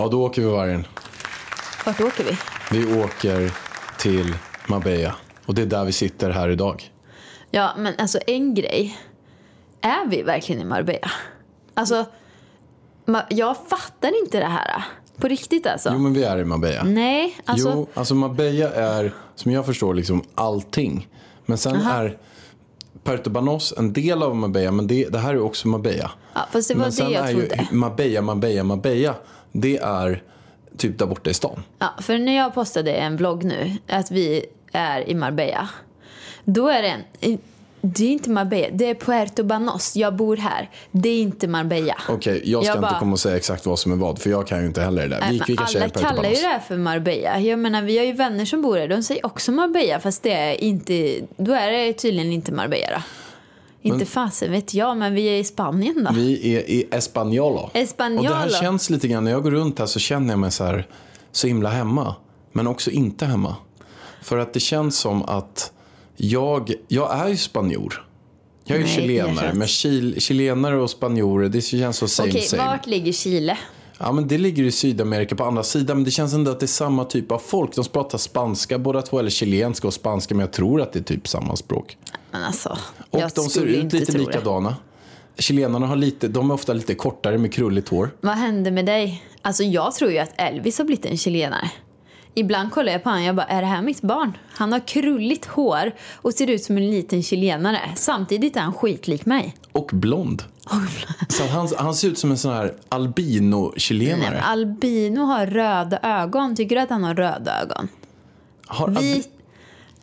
[0.00, 0.86] Ja, då åker vi vargen.
[1.86, 2.38] Vart åker vi?
[2.70, 3.52] Vi åker
[3.98, 4.34] till
[4.66, 5.14] Marbella.
[5.46, 6.92] Och det är där vi sitter här idag.
[7.50, 8.98] Ja, men alltså en grej.
[9.80, 11.10] Är vi verkligen i Marbella?
[11.74, 12.04] Alltså,
[13.28, 14.84] jag fattar inte det här.
[15.16, 15.90] På riktigt alltså.
[15.92, 16.82] Jo, men vi är i Marbella.
[16.84, 17.70] Nej, alltså.
[17.74, 21.08] Jo, alltså Marbella är, som jag förstår, liksom allting.
[21.46, 22.18] Men sen är
[23.04, 26.10] Puerto Banos en del av Marbella, men det, det här är också Marbella.
[26.34, 27.66] Ja, fast det var men det sen jag är trodde.
[27.70, 29.14] ju Marbella, Marbella, Marbella,
[29.52, 30.22] det är
[30.76, 31.62] typ där borta i stan.
[31.78, 35.68] Ja, för när jag postade en vlogg nu att vi är i Marbella.
[36.44, 36.88] Då är det
[37.20, 37.38] en...
[37.82, 39.96] Det är inte Marbella, det är Puerto Banos.
[39.96, 40.70] Jag bor här.
[40.90, 41.96] Det är inte Marbella.
[42.08, 44.30] Okej, jag ska Jag inte bara- komma och säga exakt vad som är vad, för
[44.30, 45.20] jag kan ju inte heller det där.
[45.20, 47.40] Nej, Vi, vi alla kallar ju det här för Marbella.
[47.40, 48.88] Jag menar, vi har ju vänner som bor här.
[48.88, 51.20] De säger också Marbella, fast det är inte...
[51.36, 53.02] Då är det tydligen inte Marbella då.
[53.82, 56.14] Inte fasen vet jag, men vi är i Spanien då.
[56.14, 57.70] Vi är i Españolo.
[57.74, 58.18] Españolo.
[58.18, 60.50] Och det här känns lite grann, när jag går runt här så känner jag mig
[60.50, 60.86] så här,
[61.32, 62.14] så himla hemma.
[62.52, 63.56] Men också inte hemma.
[64.22, 65.72] För att det känns som att
[66.16, 68.06] jag, jag är ju spanjor.
[68.64, 72.66] Jag är Nej, chilenare, men chil, chilenare och spanjorer, det känns så same Okej, same.
[72.66, 73.58] vart ligger Chile?
[74.02, 76.64] Ja, men det ligger i Sydamerika på andra sidan, men det känns ändå att det
[76.66, 77.74] är samma typ av folk.
[77.76, 81.02] De pratar spanska båda två, eller chilenska och spanska, men jag tror att det är
[81.02, 81.98] typ samma språk.
[82.30, 82.78] Men alltså,
[83.10, 84.18] Och jag de ser ut lite det.
[84.18, 84.76] likadana.
[85.38, 88.10] Chilenarna har lite, de är ofta lite kortare med krulligt hår.
[88.20, 89.24] Vad hände med dig?
[89.42, 91.70] Alltså jag tror ju att Elvis har blivit en chilenare.
[92.34, 94.32] Ibland kollar jag på honom jag bara, är det här mitt barn?
[94.52, 97.80] Han har krulligt hår och ser ut som en liten chilenare.
[97.96, 99.56] Samtidigt är han skitlik mig.
[99.72, 100.42] Och blond.
[101.28, 104.40] Så han, han ser ut som en sån här albino-chilenare.
[104.40, 106.56] albino har röda ögon.
[106.56, 107.88] Tycker du att han har röda ögon?
[108.66, 109.24] Har albi-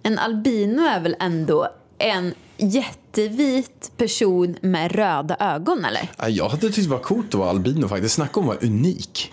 [0.03, 1.67] en albino är väl ändå
[1.97, 6.11] en jättevit person med röda ögon, eller?
[6.17, 8.15] Ja, Jag hade tyckt det var coolt att vara albino faktiskt.
[8.15, 9.31] Snacka om att vara unik.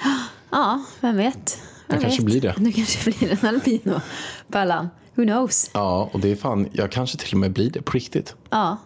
[0.51, 1.59] Ja, vem vet?
[1.87, 2.27] Jag kanske vet?
[2.27, 2.55] blir det.
[2.59, 4.01] Du kanske blir en albino,
[4.53, 4.89] Pallan.
[5.15, 5.71] Who knows?
[5.75, 8.35] Ja, och det är fan, jag kanske till och med blir det på riktigt.
[8.51, 8.77] Ja,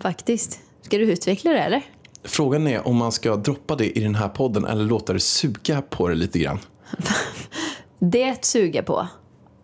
[0.00, 0.60] faktiskt.
[0.82, 1.82] Ska du utveckla det eller?
[2.24, 5.82] Frågan är om man ska droppa det i den här podden eller låta det suga
[5.82, 6.58] på det lite grann.
[7.98, 9.08] Det suger på.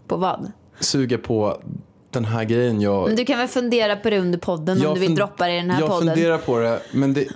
[0.07, 0.53] På vad?
[0.81, 1.63] Suga på
[2.11, 3.07] den här grejen jag...
[3.09, 5.53] Men du kan väl fundera på det under podden om jag du vill droppa det
[5.53, 6.09] i den här jag podden.
[6.09, 7.29] funderar på det, men det,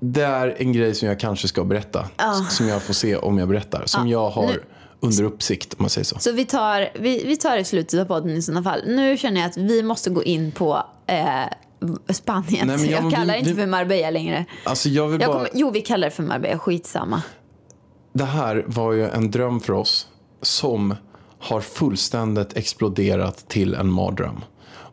[0.00, 2.08] det är en grej som jag kanske ska berätta.
[2.50, 3.82] Som jag får se om jag berättar.
[3.86, 4.62] Som jag har nu-
[5.00, 6.18] under uppsikt, om man säger så.
[6.18, 8.80] Så vi tar, vi, vi tar i slutet av podden i sådana fall.
[8.86, 11.24] Nu känner jag att vi måste gå in på eh,
[12.12, 12.66] Spanien.
[12.66, 14.44] Nej, jag vi- kallar det inte för Marbella längre.
[14.64, 15.36] Alltså jag vill Jag bara...
[15.36, 16.58] kommer, jo, vi kallar det för Marbella.
[16.58, 17.22] Skitsamma.
[18.12, 20.08] Det här var ju en dröm för oss
[20.42, 20.94] som
[21.38, 24.40] har fullständigt exploderat till en mardröm.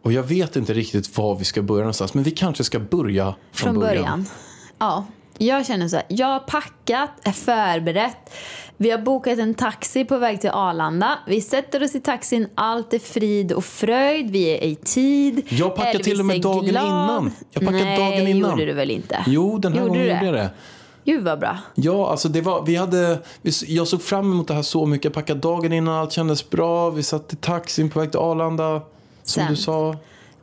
[0.01, 3.25] Och jag vet inte riktigt var vi ska börja någonstans, men vi kanske ska börja
[3.51, 4.25] från, Från början.
[4.80, 5.06] Ja,
[5.38, 6.06] jag känner så här.
[6.08, 8.34] Jag har packat, är förberett.
[8.78, 11.20] Vi har bokat en taxi på väg till Arlanda.
[11.28, 14.30] Vi sätter oss i taxin, allt är frid och fröjd.
[14.32, 15.46] Vi är i tid.
[15.50, 16.86] Jag packade Elvis till och med dagen glad.
[16.86, 17.32] innan.
[17.52, 18.52] Jag packade Nej, dagen innan.
[18.52, 19.24] gjorde du väl inte?
[19.28, 20.50] Jo, den här Gjorde gången gjorde jag det.
[21.04, 21.58] Gud vad bra.
[21.76, 23.20] Ja, alltså det var, vi hade,
[23.68, 25.06] jag såg fram emot det här så mycket.
[25.06, 26.90] Jag packade dagen innan, allt kändes bra.
[26.90, 28.74] Vi satt i taxin på väg till Arlanda.
[28.74, 28.84] Som
[29.44, 29.48] Sen.
[29.50, 29.96] du sa.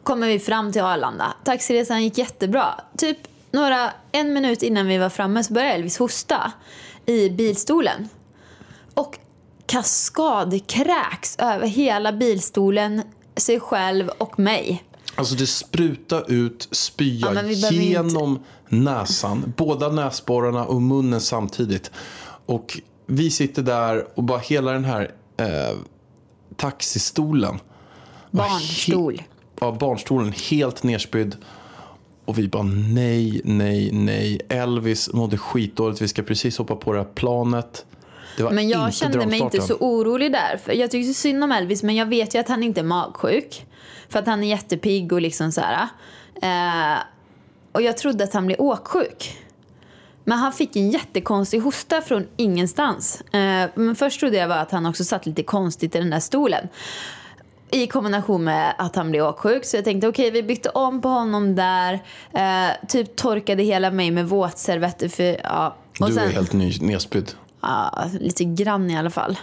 [0.02, 1.34] kommer vi fram till Arlanda.
[1.44, 2.64] Taxiresan gick jättebra.
[2.98, 3.18] Typ
[3.54, 6.52] några, en minut innan vi var framme så började Elvis hosta
[7.06, 8.08] i bilstolen.
[8.94, 9.18] Och
[9.66, 13.02] kaskadkräks över hela bilstolen,
[13.36, 14.84] sig själv och mig.
[15.14, 19.52] Alltså det spruta ut spya Ja, behöver inte- genom näsan.
[19.56, 21.90] Båda näsborrarna och munnen samtidigt.
[22.46, 25.76] Och vi sitter där och bara hela den här eh,
[26.56, 27.58] taxistolen.
[28.30, 29.14] Barnstol.
[29.14, 29.22] he-
[29.60, 31.36] Ja, barnstolen helt nerspydd.
[32.24, 34.40] Och vi bara nej, nej, nej.
[34.48, 36.02] Elvis mådde skitdåligt.
[36.02, 37.86] Vi ska precis hoppa på det här planet.
[38.38, 40.56] Men jag kände mig inte så orolig där.
[40.56, 42.84] För jag tycker så synd om Elvis, men jag vet ju att han inte är
[42.84, 43.66] magsjuk.
[44.08, 45.88] För att han är jättepigg och liksom så här.
[46.42, 46.98] Eh,
[47.72, 49.38] och jag trodde att han blev åksjuk.
[50.24, 53.20] Men han fick en jättekonstig hosta från ingenstans.
[53.20, 56.20] Eh, men först trodde jag var att han också satt lite konstigt i den där
[56.20, 56.68] stolen.
[57.70, 59.64] I kombination med att han blev åksjuk.
[59.64, 61.92] Så jag tänkte okej, vi bytte om på honom där.
[62.32, 65.08] Eh, typ torkade hela mig med våtservetter.
[65.08, 65.76] För, ja.
[66.00, 67.30] Och du sen, är helt ny, nedspydd.
[67.62, 69.38] ja, lite grann i alla fall.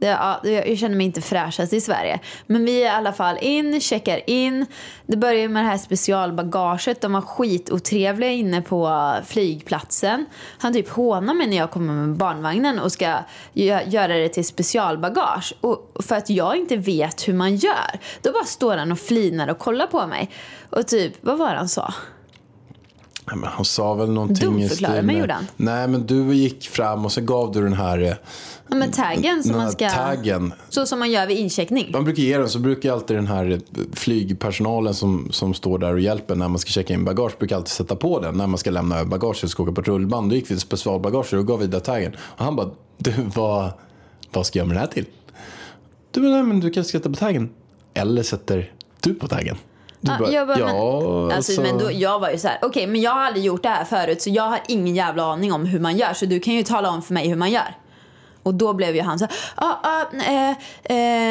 [0.00, 2.20] Det, ja, jag känner mig inte fräschast i Sverige.
[2.46, 4.66] Men vi är i alla fall in, checkar in.
[5.06, 7.00] Det börjar med det här specialbagaget.
[7.00, 10.26] De var skitotrevliga inne på flygplatsen.
[10.58, 13.18] Han typ hånar mig när jag kommer med barnvagnen och ska
[13.54, 15.54] gö- göra det till specialbagage.
[15.60, 17.98] Och för att jag inte vet hur man gör.
[18.22, 20.30] Då bara står han och flinar och kollar på mig.
[20.70, 21.94] Och typ, vad var det han sa?
[23.30, 25.46] Nej, men han sa väl någonting i stil med- gjorde han.
[25.56, 28.12] Nej, men du gick fram och så gav du den här, eh,
[28.68, 29.90] Ja, men taggen som man ska...
[29.90, 30.52] taggen.
[30.68, 31.90] Så som man gör vid incheckning.
[31.92, 33.58] Man brukar ge den, så brukar alltid den här eh,
[33.92, 37.68] flygpersonalen som, som står där och hjälper när man ska checka in bagage, brukar alltid
[37.68, 40.30] sätta på den när man ska lämna över bagaget och ska åka på ett rullband.
[40.30, 42.12] Då gick vi till specialbagage och gav vidare taggen.
[42.20, 43.70] Och han bara, du vad,
[44.32, 45.06] vad ska jag med den här till?
[46.10, 47.50] Du, nej, men du kan sätta på taggen.
[47.94, 49.56] Eller sätter du på taggen.
[50.00, 52.86] Du Ja, jag bara, men- ja, Alltså, men då, jag var ju så här, okej
[52.86, 55.66] men jag har aldrig gjort det här förut så jag har ingen jävla aning om
[55.66, 57.74] hur man gör så du kan ju tala om för mig hur man gör.
[58.42, 60.50] Och då blev ju han så här, ah, ah, eh,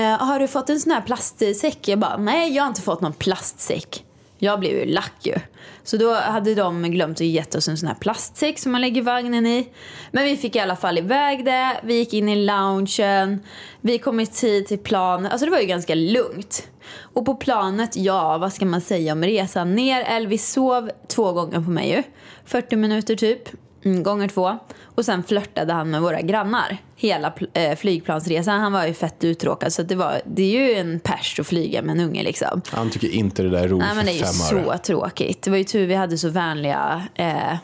[0.10, 1.88] eh, har du fått en sån här plastsäck?
[1.88, 4.04] Jag bara, nej jag har inte fått någon plastsäck.
[4.40, 5.36] Jag blev ju lack ju.
[5.84, 9.02] Så då hade de glömt att ge oss en sån här plastsäck som man lägger
[9.02, 9.70] vagnen i.
[10.12, 11.80] Men vi fick i alla fall iväg det.
[11.84, 13.44] Vi gick in i loungen.
[13.82, 15.32] Vi kom i tid till planet.
[15.32, 16.68] Alltså det var ju ganska lugnt.
[17.02, 20.02] Och på planet, ja vad ska man säga om resan ner?
[20.02, 22.04] Elvis sov två gånger på mig ju.
[22.46, 23.50] 40 minuter typ.
[23.86, 24.60] Mm, gånger två.
[24.84, 26.78] Och sen flörtade han med våra grannar.
[26.96, 28.60] Hela eh, flygplansresan.
[28.60, 29.74] Han var ju fett uttråkad.
[29.74, 32.62] Så det, var, det är ju en pers att flyga med en unge liksom.
[32.70, 35.42] Han tycker inte det där är roligt Nej men det är ju så tråkigt.
[35.42, 37.58] Det var ju tur vi hade så vänliga eh,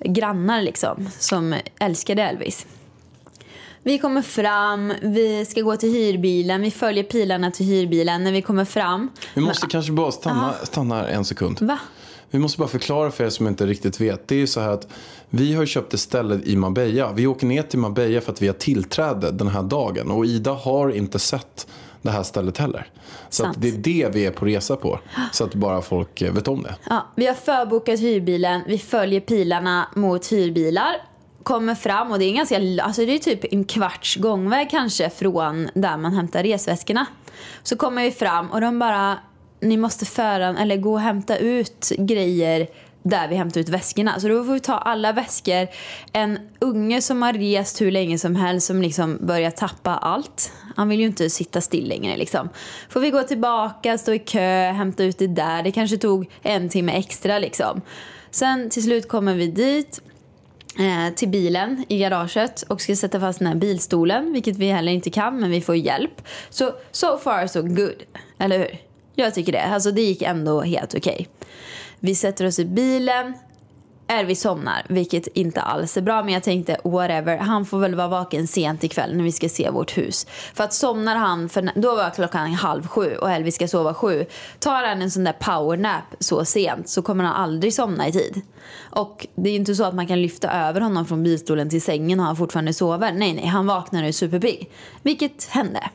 [0.00, 1.08] grannar liksom.
[1.18, 2.66] Som älskade Elvis.
[3.82, 8.24] Vi kommer fram, vi ska gå till hyrbilen, vi följer pilarna till hyrbilen.
[8.24, 9.10] När vi kommer fram...
[9.34, 11.58] Vi måste kanske bara stanna, stanna en sekund.
[11.60, 11.78] Va?
[12.30, 14.28] Vi måste bara förklara för er som inte riktigt vet.
[14.28, 14.88] Det är ju så här att
[15.30, 17.12] vi har köpt ett ställe i Marbella.
[17.12, 20.10] Vi åker ner till Marbella för att vi har tillträde den här dagen.
[20.10, 21.66] Och Ida har inte sett
[22.02, 22.86] det här stället heller.
[23.28, 25.00] Så det är det vi är på resa på.
[25.32, 26.74] Så att bara folk eh, vet om det.
[26.90, 30.96] Ja, vi har förbokat hyrbilen, vi följer pilarna mot hyrbilar.
[31.42, 35.68] Kommer fram och det är ganska, alltså det är typ en kvarts gångväg kanske från
[35.74, 37.06] där man hämtar resväskorna.
[37.62, 39.18] Så kommer vi fram och de bara,
[39.60, 42.68] ni måste föra, eller gå och hämta ut grejer
[43.02, 44.20] där vi hämtar ut väskorna.
[44.20, 45.68] Så då får vi ta alla väskor.
[46.12, 50.52] En unge som har rest hur länge som helst som liksom börjar tappa allt.
[50.76, 52.48] Han vill ju inte sitta still längre liksom.
[52.88, 55.62] Får vi gå tillbaka, stå i kö, hämta ut det där.
[55.62, 57.80] Det kanske tog en timme extra liksom.
[58.30, 60.00] Sen till slut kommer vi dit
[60.78, 64.92] eh, till bilen i garaget och ska sätta fast den här bilstolen, vilket vi heller
[64.92, 66.22] inte kan, men vi får hjälp.
[66.50, 68.02] Så so far so good,
[68.38, 68.87] eller hur?
[69.22, 69.62] Jag tycker det.
[69.62, 71.28] Alltså det gick ändå helt okej.
[72.00, 73.34] Vi sätter oss i bilen.
[74.06, 76.22] Elvis somnar, vilket inte alls är bra.
[76.22, 79.70] Men jag tänkte whatever, han får väl vara vaken sent ikväll när vi ska se
[79.70, 80.26] vårt hus.
[80.54, 84.26] För att somnar han, för då var klockan halv sju och Elvis ska sova sju.
[84.58, 88.42] Tar han en sån där powernap så sent så kommer han aldrig somna i tid.
[88.90, 91.82] Och det är ju inte så att man kan lyfta över honom från bilstolen till
[91.82, 93.12] sängen och han fortfarande sover.
[93.12, 94.70] Nej, nej, han vaknar och är superpigg.
[95.02, 95.90] Vilket hände.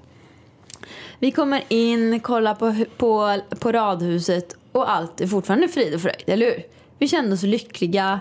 [1.23, 6.23] Vi kommer in, kollar på, på, på radhuset och allt är fortfarande frid och fröjd,
[6.25, 6.63] eller hur?
[6.97, 8.19] Vi kände oss lyckliga.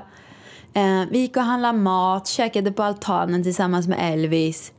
[0.74, 4.72] Eh, vi gick och handlade mat, käkade på altanen tillsammans med Elvis.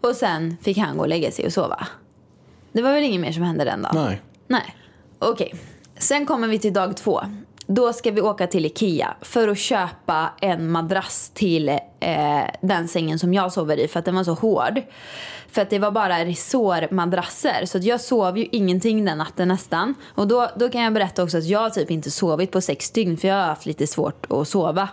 [0.00, 1.86] Och sen fick han gå och lägga sig och sova.
[2.72, 3.94] Det var väl inget mer som hände den dagen?
[3.94, 4.22] Nej.
[4.46, 4.76] Nej.
[5.18, 5.54] Okej.
[5.98, 7.20] Sen kommer vi till dag två.
[7.66, 11.68] Då ska vi åka till Ikea för att köpa en madrass till
[12.00, 14.82] eh, den sängen som jag sover i för att den var så hård.
[15.50, 19.94] För att det var bara resårmadrasser så att jag sov ju ingenting den natten nästan.
[20.14, 22.90] Och då, då kan jag berätta också att jag har typ inte sovit på sex
[22.90, 24.88] dygn för jag har haft lite svårt att sova.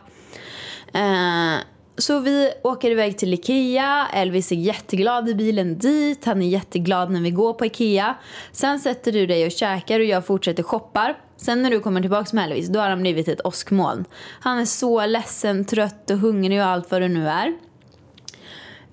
[0.94, 1.60] Eh,
[1.98, 4.08] så vi åker iväg till Ikea.
[4.14, 6.26] Elvis är jätteglad i bilen dit.
[6.26, 8.16] Han är jätteglad när vi går på Ikea.
[8.52, 11.18] Sen sätter du dig och käkar och jag fortsätter shoppar.
[11.38, 14.06] Sen när du kommer tillbaka med Elvis, då har han blivit ett åskmoln.
[14.40, 17.54] Han är så ledsen, trött och hungrig och allt vad det nu är.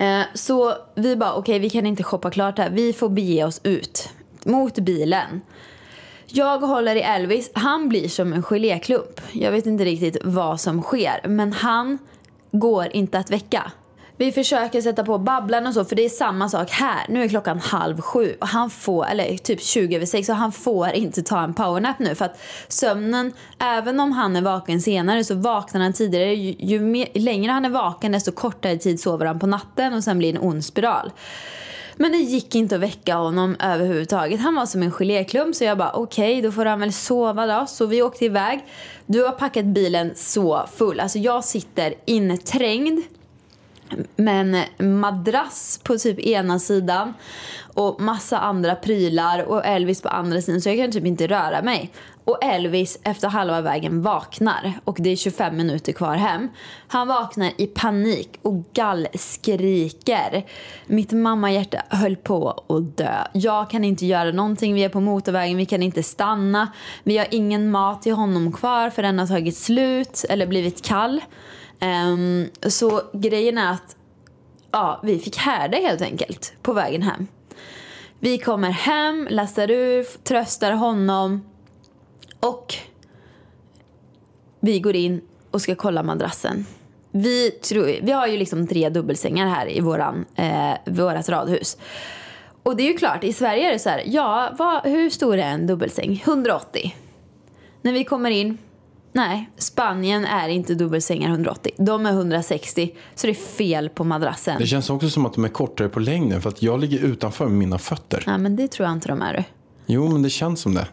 [0.03, 2.71] Eh, så vi bara, okej vi kan inte shoppa klart här.
[2.71, 4.09] Vi får bege oss ut
[4.45, 5.41] mot bilen.
[6.27, 7.51] Jag håller i Elvis.
[7.55, 9.21] Han blir som en geléklump.
[9.33, 11.29] Jag vet inte riktigt vad som sker.
[11.29, 11.99] Men han
[12.51, 13.73] går inte att väcka.
[14.23, 17.07] Vi försöker sätta på babblan och så för det är samma sak här.
[17.09, 20.53] Nu är klockan halv sju och han får, eller typ 20 över sex och han
[20.53, 25.25] får inte ta en powernap nu för att sömnen, även om han är vaken senare
[25.25, 26.35] så vaknar han tidigare.
[26.35, 30.05] Ju, ju mer, längre han är vaken desto kortare tid sover han på natten och
[30.05, 31.11] sen blir det en ond spiral.
[31.97, 34.41] Men det gick inte att väcka honom överhuvudtaget.
[34.41, 37.67] Han var som en geléklump så jag bara okej, då får han väl sova då.
[37.67, 38.65] Så vi åkte iväg.
[39.07, 41.01] Du har packat bilen så full.
[41.01, 43.03] Alltså jag sitter inträngd
[44.17, 47.15] med en madrass på typ ena sidan
[47.75, 51.63] och massa andra prylar och Elvis på andra sidan så jag kan typ inte röra
[51.63, 51.93] mig.
[52.25, 56.49] Och Elvis efter halva vägen vaknar och det är 25 minuter kvar hem.
[56.89, 60.47] Han vaknar i panik och gallskriker.
[60.87, 63.15] Mitt mammahjärta höll på att dö.
[63.33, 66.69] Jag kan inte göra någonting, vi är på motorvägen, vi kan inte stanna.
[67.03, 71.21] Vi har ingen mat till honom kvar för den har tagit slut eller blivit kall.
[71.83, 73.97] Um, så grejen är att
[74.71, 77.27] ja, vi fick härda helt enkelt på vägen hem.
[78.19, 81.45] Vi kommer hem, lastar ur, tröstar honom
[82.41, 82.75] och
[84.61, 85.21] vi går in
[85.51, 86.67] och ska kolla madrassen.
[87.11, 91.77] Vi, tror, vi har ju liksom tre dubbelsängar här i våran, eh, vårat radhus.
[92.63, 95.39] Och det är ju klart, i Sverige är det så här, ja, vad, hur stor
[95.39, 96.23] är en dubbelsäng?
[96.27, 96.97] 180.
[97.83, 98.59] När vi kommer in,
[99.13, 101.73] nej, Spanien är inte dubbelsängar 180.
[101.77, 104.57] De är 160, så det är fel på madrassen.
[104.59, 107.45] Det känns också som att de är kortare på längden för att jag ligger utanför
[107.45, 108.23] med mina fötter.
[108.27, 109.35] Ja, men det tror jag inte de är.
[109.35, 109.45] du.
[109.87, 110.87] Jo, men det känns som det.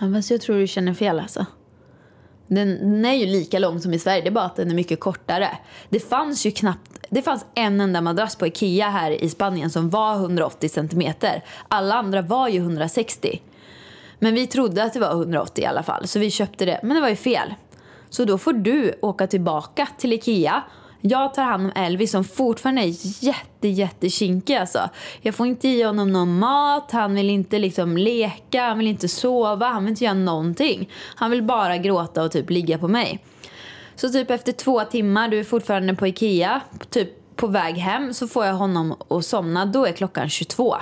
[0.00, 1.46] Ja, fast jag tror du känner fel alltså.
[2.46, 4.74] Den, den är ju lika lång som i Sverige, det är bara att den är
[4.74, 5.48] mycket kortare.
[5.88, 9.90] Det fanns ju knappt, det fanns en enda madrass på Ikea här i Spanien som
[9.90, 11.44] var 180 centimeter.
[11.68, 13.40] Alla andra var ju 160.
[14.18, 16.80] Men vi trodde att det var 180 i alla fall, så vi köpte det.
[16.82, 17.54] Men det var ju fel.
[18.10, 20.62] Så då får du åka tillbaka till Ikea.
[21.00, 24.90] Jag tar hand om Elvis som fortfarande är jätte, jättekinkig alltså.
[25.20, 29.08] Jag får inte ge honom någon mat, han vill inte liksom leka, han vill inte
[29.08, 30.90] sova, han vill inte göra någonting.
[31.14, 33.24] Han vill bara gråta och typ ligga på mig.
[33.96, 36.60] Så typ efter två timmar, du är fortfarande på Ikea,
[36.90, 39.66] typ på väg hem, så får jag honom att somna.
[39.66, 40.76] Då är klockan 22.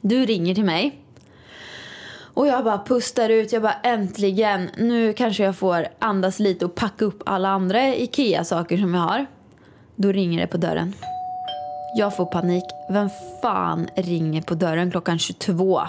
[0.00, 1.03] Du ringer till mig.
[2.34, 6.74] Och jag bara pustar ut, jag bara äntligen, nu kanske jag får andas lite och
[6.74, 9.26] packa upp alla andra IKEA-saker som jag har.
[9.96, 10.94] Då ringer det på dörren.
[11.96, 12.64] Jag får panik.
[12.90, 13.08] Vem
[13.42, 15.82] fan ringer på dörren klockan 22?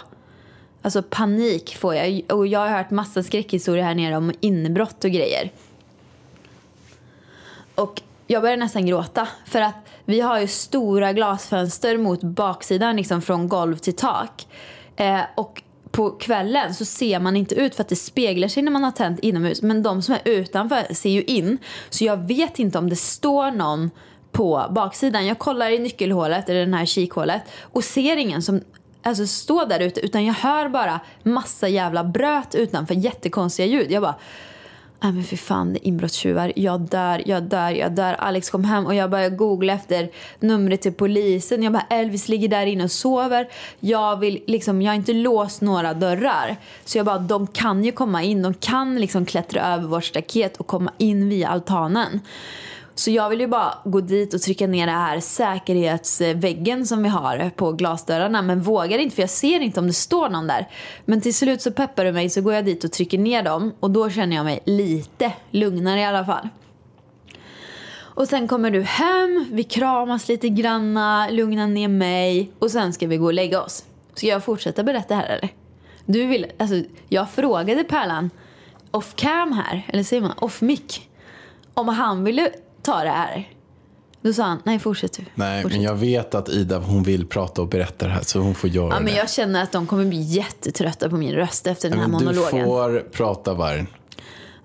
[0.81, 2.21] Alltså panik får jag.
[2.29, 5.51] Och jag har hört massa skräckhistorier här nere om inbrott och grejer.
[7.75, 9.27] Och jag börjar nästan gråta.
[9.45, 9.75] För att
[10.05, 14.47] vi har ju stora glasfönster mot baksidan, liksom från golv till tak.
[14.95, 15.61] Eh, och
[15.95, 18.91] på kvällen så ser man inte ut för att det speglar sig när man har
[18.91, 19.61] tänt inomhus.
[19.61, 21.57] Men de som är utanför ser ju in.
[21.89, 23.91] Så jag vet inte om det står någon
[24.31, 25.25] på baksidan.
[25.25, 28.61] Jag kollar i nyckelhålet, eller det här kikhålet, och ser ingen som
[29.03, 29.99] alltså, står där ute.
[29.99, 33.91] Utan jag hör bara massa jävla bröt utanför, jättekonstiga ljud.
[33.91, 34.15] Jag bara
[35.05, 36.53] Nej men för fan, det är inbrottstjuvar.
[36.55, 38.13] Jag dör, jag dör, jag dör.
[38.13, 40.09] Alex kom hem och jag började googla efter
[40.39, 41.63] numret till polisen.
[41.63, 43.47] Jag bara, Elvis ligger där inne och sover.
[43.79, 46.57] Jag vill liksom, jag har inte låst några dörrar.
[46.85, 48.41] Så jag bara, de kan ju komma in.
[48.41, 52.19] De kan liksom klättra över vårt staket och komma in via altanen.
[52.95, 57.09] Så jag vill ju bara gå dit och trycka ner den här säkerhetsväggen som vi
[57.09, 60.69] har på glasdörrarna men vågar inte för jag ser inte om det står någon där.
[61.05, 63.73] Men till slut så peppar du mig så går jag dit och trycker ner dem
[63.79, 66.49] och då känner jag mig lite lugnare i alla fall.
[67.97, 73.07] Och sen kommer du hem, vi kramas lite granna, lugnar ner mig och sen ska
[73.07, 73.85] vi gå och lägga oss.
[74.13, 75.49] Ska jag fortsätta berätta här eller?
[76.05, 76.75] Du vill, alltså,
[77.09, 78.29] jag frågade Pärlan
[78.91, 81.01] off cam här, eller säger man off mic,
[81.73, 82.51] om han ville
[82.85, 83.49] ta det här.
[84.21, 85.23] Då sa han, nej fortsätt du.
[85.35, 85.77] Nej, fortsätt.
[85.77, 88.69] men jag vet att Ida hon vill prata och berätta det här så hon får
[88.69, 89.11] göra Ja, men det.
[89.17, 92.25] jag känner att de kommer bli jättetrötta på min röst efter den här Men du
[92.25, 92.65] monologen.
[92.65, 93.87] får prata Vargen.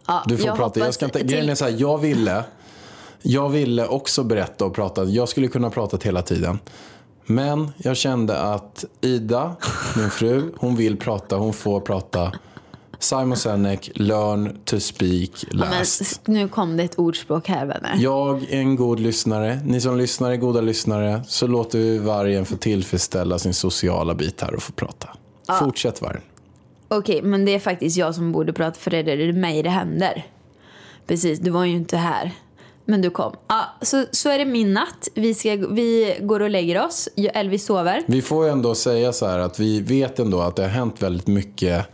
[0.06, 0.80] ja, Du får prata.
[0.80, 2.44] Jag ska inte, grejen är så här, jag ville,
[3.22, 5.04] jag ville också berätta och prata.
[5.04, 6.58] Jag skulle kunna prata hela tiden.
[7.26, 9.56] Men jag kände att Ida,
[9.96, 12.32] min fru, hon vill prata, hon får prata.
[13.00, 16.00] Simon Sinek, learn to speak Ja, men last.
[16.00, 17.94] s- nu kom det ett ordspråk här vänner.
[17.98, 19.60] Jag är en god lyssnare.
[19.64, 21.22] Ni som lyssnar är goda lyssnare.
[21.28, 25.08] Så låter vi vargen få tillfredsställa sin sociala bit här och få prata.
[25.58, 26.22] Fortsätt vargen.
[26.88, 30.26] Okej, men det är faktiskt jag som borde prata för det är mig det händer.
[31.06, 32.30] Precis, du var ju inte här.
[32.84, 33.32] Men du kom.
[33.48, 35.08] Ja, så, så är det min natt.
[35.14, 37.08] Vi, ska, vi går och lägger oss.
[37.16, 38.02] Elvis sover.
[38.06, 41.02] Vi får ju ändå säga så här att vi vet ändå att det har hänt
[41.02, 41.86] väldigt mycket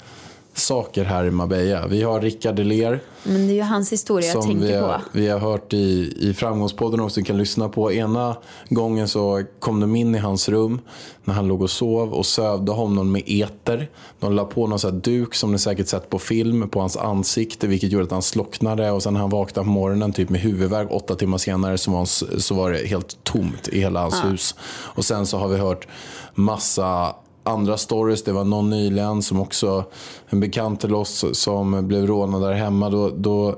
[0.58, 1.86] saker här i Marbella.
[1.86, 4.98] Vi har Rickard Deler Men det är ju hans historia jag som vi tänker har,
[4.98, 5.04] på.
[5.12, 7.22] vi har hört i, i Framgångspodden också.
[7.22, 7.92] Kan lyssna på.
[7.92, 8.36] Ena
[8.68, 10.80] gången så kom de in i hans rum
[11.24, 13.90] när han låg och sov och sövde honom med eter.
[14.20, 16.96] De la på någon sån här duk som ni säkert sett på film på hans
[16.96, 20.40] ansikte vilket gjorde att han slocknade och sen när han vaknade på morgonen typ med
[20.40, 24.24] huvudvärk åtta timmar senare så var, han, så var det helt tomt i hela hans
[24.24, 24.54] hus.
[24.68, 25.88] Och sen så har vi hört
[26.34, 27.14] massa
[27.46, 28.22] andra stories.
[28.22, 29.84] Det var någon nyligen som också,
[30.28, 32.90] en bekant till oss som blev rånad där hemma.
[32.90, 33.54] Då, då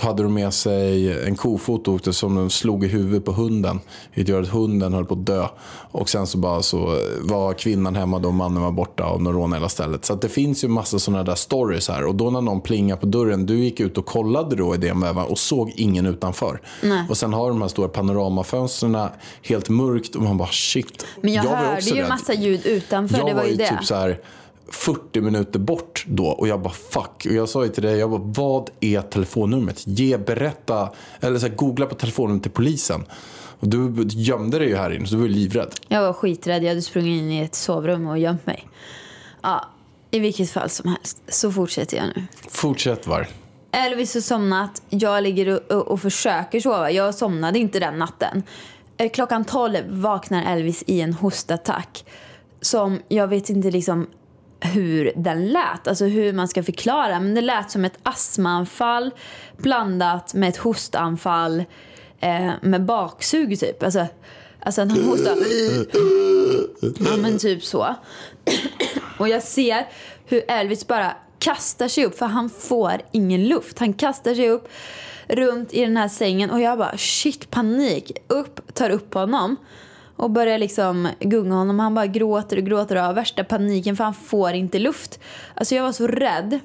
[0.00, 3.80] hade de med sig en kofot och åkte som de slog i huvudet på hunden.
[4.14, 5.46] Vilket gör att hunden höll på att dö.
[5.92, 9.60] Och sen så bara så var kvinnan hemma då mannen var borta och de rånade
[9.60, 10.04] hela stället.
[10.04, 12.06] Så det finns ju massa sådana där stories här.
[12.06, 15.00] Och då när någon plingade på dörren, du gick ut och kollade då i den
[15.00, 16.60] väven och såg ingen utanför.
[17.08, 18.98] Och sen har de här stora panoramafönstren
[19.42, 21.06] helt mörkt och man bara shit.
[21.20, 22.08] Men jag, var hörde ju rädd.
[22.08, 23.18] massa ljud utanför.
[23.18, 23.68] Jag det var ju det.
[23.68, 24.18] typ så här
[24.70, 27.26] 40 minuter bort då och jag bara fuck.
[27.26, 29.86] Och jag sa ju till dig, jag bara vad är telefonnumret?
[29.86, 33.04] Ge, berätta, eller så här, googla på telefonnumret till polisen.
[33.60, 35.70] Och du gömde dig ju här inne så du var ju livrädd.
[35.88, 36.62] Jag var skiträdd.
[36.64, 38.68] Jag hade sprungit in i ett sovrum och gömt mig.
[39.42, 39.64] Ja,
[40.10, 41.22] i vilket fall som helst.
[41.28, 42.24] Så fortsätter jag nu.
[42.48, 43.28] Fortsätt var.
[43.72, 44.82] Elvis har somnat.
[44.88, 46.90] Jag ligger och, och, och försöker sova.
[46.90, 48.42] Jag somnade inte den natten.
[48.96, 52.04] Eh, Klockan 12 vaknar Elvis i en hostattack.
[52.60, 54.06] Som jag vet inte liksom
[54.60, 57.20] hur den lät, alltså hur man ska förklara.
[57.20, 59.10] Men det lät som ett astmaanfall
[59.56, 61.64] blandat med ett hostanfall
[62.20, 63.82] eh, med baksug typ.
[63.82, 64.06] Alltså,
[64.60, 65.36] alltså att han hostar.
[67.10, 67.94] Ja men typ så.
[69.18, 69.86] Och jag ser
[70.26, 73.78] hur Elvis bara kastar sig upp för han får ingen luft.
[73.78, 74.68] Han kastar sig upp
[75.28, 78.12] runt i den här sängen och jag bara shit panik.
[78.28, 79.56] Upp, tar upp honom
[80.20, 81.78] och börjar liksom gunga honom.
[81.78, 85.20] Han bara gråter och gråter och har värsta paniken för han får inte luft.
[85.54, 86.60] Alltså jag var så rädd.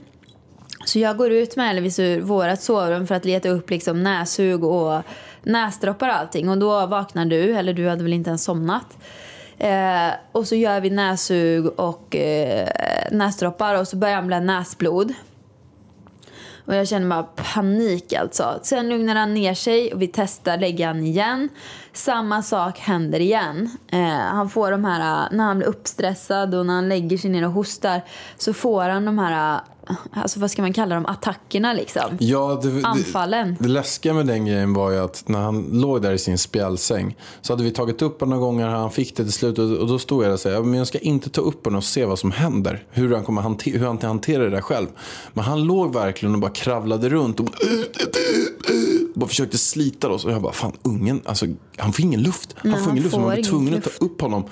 [0.85, 4.63] Så jag går ut med Elvis ur vårat sovrum för att leta upp liksom näshug
[4.63, 5.01] och
[5.43, 6.49] näsdroppar och allting.
[6.49, 8.97] Och då vaknar du, eller du hade väl inte ens somnat.
[9.57, 12.69] Eh, och så gör vi näshug och eh,
[13.11, 15.13] näsdroppar och så börjar han bli näsblod.
[16.65, 18.59] Och jag känner bara panik alltså.
[18.63, 21.49] Sen lugnar han ner sig och vi testar lägga han igen.
[21.93, 23.69] Samma sak händer igen.
[23.91, 27.29] Eh, han får de här, eh, när han blir uppstressad och när han lägger sig
[27.29, 28.01] ner och hostar
[28.37, 29.61] så får han de här, eh,
[30.13, 32.17] alltså vad ska man kalla dem, attackerna liksom.
[32.19, 33.57] Ja, det, det, Anfallen.
[33.59, 37.15] Det läskiga med den grejen var ju att när han låg där i sin spjälsäng
[37.41, 39.99] så hade vi tagit upp honom några gånger, han fick det till slut och, då
[39.99, 42.05] stod jag där och sa, "Ja, men jag ska inte ta upp honom och se
[42.05, 42.83] vad som händer.
[42.89, 44.87] Hur han kommer hur han hanterar det där själv.
[45.33, 47.49] Men han låg verkligen och bara kravlade runt och
[49.15, 51.45] bara försökte slita loss och jag bara, fan ungen, alltså
[51.77, 52.55] han får ingen luft.
[52.57, 53.99] Han Nej, får ingen luft, så man var tvungen att luft.
[53.99, 54.43] ta upp honom.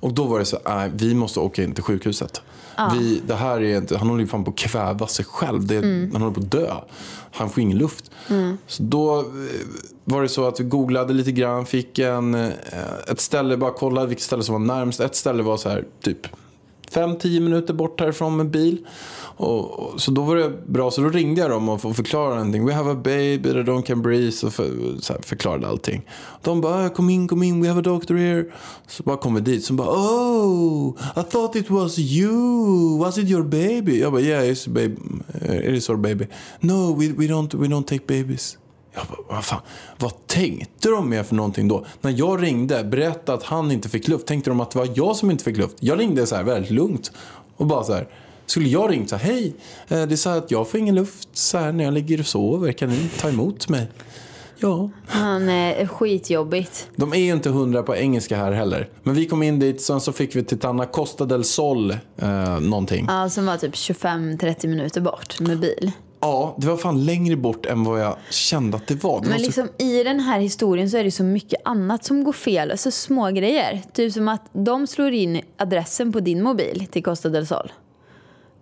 [0.00, 2.42] Och då var det så, nej vi måste åka in till sjukhuset.
[2.92, 5.66] Vi, det här är inte, han håller ju fan på att kväva sig själv.
[5.66, 6.10] Det, Mm.
[6.12, 6.74] Han håller på att dö.
[7.32, 8.10] Han får ingen luft.
[8.66, 9.24] Så då eh,
[10.04, 11.66] var det så att vi googlade lite grann.
[11.66, 12.48] Fick en, eh,
[13.08, 15.00] ett ställe, bara kollade vilket ställe som var närmst.
[15.00, 16.26] Ett ställe var så här typ
[16.90, 18.86] 5-10 minuter bort härifrån med bil.
[19.38, 22.34] Och, och, så då var det bra, så då ringde jag dem och för- förklarade
[22.36, 22.66] någonting.
[22.66, 24.46] We have a baby that don't can breathe.
[24.46, 24.70] Och för,
[25.00, 26.02] så här, förklarade allting.
[26.42, 28.44] De bara, ah, kom in, kom in, we have a doctor here.
[28.86, 29.64] Så bara kom vi dit.
[29.64, 32.98] Så bara, oh, I thought it was you.
[32.98, 34.00] Was it your baby?
[34.00, 34.96] Jag bara, yeah, it's baby.
[35.40, 36.26] Eh, it is our baby.
[36.60, 38.58] No, we, we, don't, we don't take babies.
[38.96, 39.60] Jag bara, vad fan,
[39.98, 41.84] vad tänkte de med för någonting då?
[42.00, 45.16] När jag ringde, berättade att han inte fick luft, tänkte de att det var jag
[45.16, 45.76] som inte fick luft?
[45.80, 47.12] Jag ringde så här väldigt lugnt
[47.56, 48.08] och bara så här,
[48.46, 49.54] skulle jag ringt så här, hej,
[49.88, 52.20] eh, det är så här att jag får ingen luft så här när jag ligger
[52.20, 53.88] och sover, kan ni ta emot mig?
[54.58, 56.88] Ja, Han är skitjobbigt.
[56.96, 58.88] de är ju inte hundra på engelska här heller.
[59.02, 62.60] Men vi kom in dit, sen så fick vi till Tanna Costa del Sol eh,
[62.60, 63.06] någonting.
[63.08, 65.92] Ja, som var typ 25-30 minuter bort med bil.
[66.20, 69.20] Ja, det var fan längre bort än vad jag kände att det var.
[69.20, 72.24] Det Men så liksom, i den här historien så är det så mycket annat som
[72.24, 72.70] går fel.
[72.70, 73.82] Alltså små grejer.
[73.92, 77.72] Typ som att de slår in adressen på din mobil till Costa del Sol.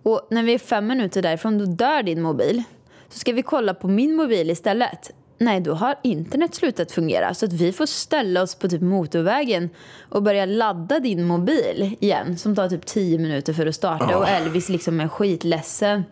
[0.03, 2.63] Och när vi är fem minuter därifrån då dör din mobil.
[3.09, 5.11] Så ska vi kolla på min mobil istället.
[5.37, 7.33] Nej, då har internet slutat fungera.
[7.33, 9.69] Så att vi får ställa oss på typ motorvägen
[10.09, 12.37] och börja ladda din mobil igen.
[12.37, 14.17] Som tar typ 10 minuter för att starta.
[14.17, 16.03] Och Elvis liksom är skitledsen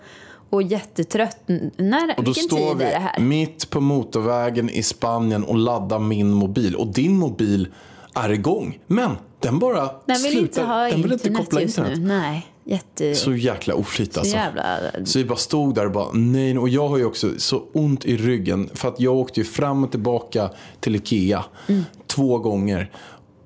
[0.53, 1.37] och jättetrött.
[1.77, 3.19] När, Och då vilken står tid vi är det här?
[3.19, 6.75] mitt på motorvägen i Spanien och laddar min mobil.
[6.75, 7.67] Och din mobil
[8.13, 8.79] är igång.
[8.87, 10.41] Men den bara Den vill slutar.
[10.41, 11.97] inte ha den vill inte koppla internet.
[11.99, 12.07] nu.
[12.07, 13.15] Nej, jätte...
[13.15, 14.35] Så jäkla oflyt alltså.
[14.35, 14.77] jävla...
[15.05, 16.57] Så vi bara stod där och bara nej.
[16.57, 18.69] Och jag har ju också så ont i ryggen.
[18.73, 21.45] För att jag åkte ju fram och tillbaka till Ikea.
[21.67, 21.83] Mm.
[22.07, 22.91] Två gånger.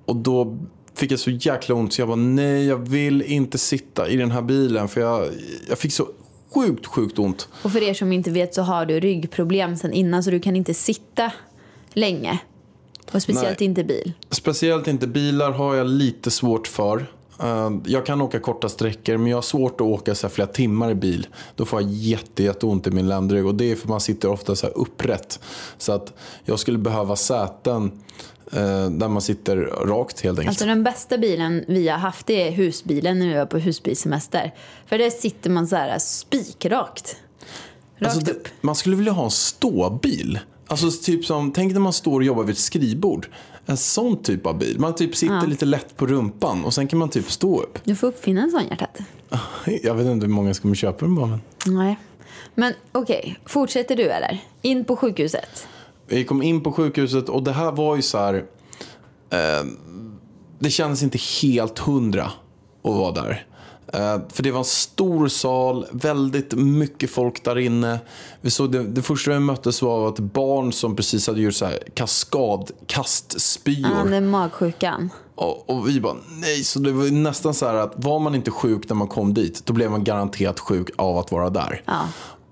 [0.06, 0.58] Och då
[0.96, 4.32] fick jag så jäkla ont så jag bara nej jag vill inte sitta i den
[4.32, 4.88] här bilen.
[4.88, 5.28] För jag,
[5.70, 6.08] jag fick så
[6.54, 7.48] sjukt, sjukt ont.
[7.64, 10.56] Och för er som inte vet så har du ryggproblem sen innan så du kan
[10.56, 11.32] inte sitta
[11.94, 12.40] länge.
[13.12, 13.70] Och speciellt Nej.
[13.70, 14.14] inte bil.
[14.30, 17.06] Speciellt inte bilar har jag lite svårt för.
[17.40, 20.92] Eh, Jag kan åka korta sträckor men jag har svårt att åka så flera timmar
[20.92, 21.28] i bil.
[21.56, 24.56] Då får jag jätte, jätteont i min ländrygg och det är för man sitter ofta
[24.56, 25.40] så här upprätt.
[25.78, 26.14] Så att
[26.46, 27.92] jag skulle behöva säten
[28.92, 30.50] där man sitter rakt helt enkelt.
[30.50, 34.54] Alltså den bästa bilen vi har haft det är husbilen när vi var på husbilsemester.
[34.86, 37.16] För där sitter man så här spikrakt.
[38.00, 38.48] Rakt Alltså, det- upp.
[38.62, 40.40] Man skulle vilja ha en ståbil.
[40.68, 43.28] Alltså typ som, tänk när man står och jobbar vid ett skrivbord.
[43.66, 44.80] En sån typ av bil.
[44.80, 47.80] Man typ sitter lite lätt på rumpan och sen kan man typ stå upp.
[47.84, 48.98] Du får uppfinna en sån hjärtat.
[49.84, 51.28] Jag vet inte hur många ska man köpa den bara.
[51.28, 51.76] Men...
[51.76, 51.98] Nej.
[52.56, 54.40] Men okej, fortsätter du eller?
[54.62, 55.68] In på sjukhuset.
[56.08, 58.36] Vi kom in på sjukhuset och det här var ju så här.
[59.30, 59.66] Eh,
[60.60, 62.24] det kändes inte helt hundra
[62.84, 63.46] att vara där.
[63.94, 68.00] Eh, för det var en stor sal, väldigt mycket folk där inne.
[68.42, 71.66] Vi såg det, det första vi möttes var ett barn som precis hade gjort så
[71.66, 73.92] här kaskadkastspyor.
[73.98, 75.10] Ja, det är magsjukan.
[75.36, 78.52] Och, och vi bara nej, så det var nästan så här att var man inte
[78.52, 81.82] sjuk när man kom dit, då blev man garanterat sjuk av att vara där.
[81.86, 82.02] Ja.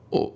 [0.09, 0.33] Och,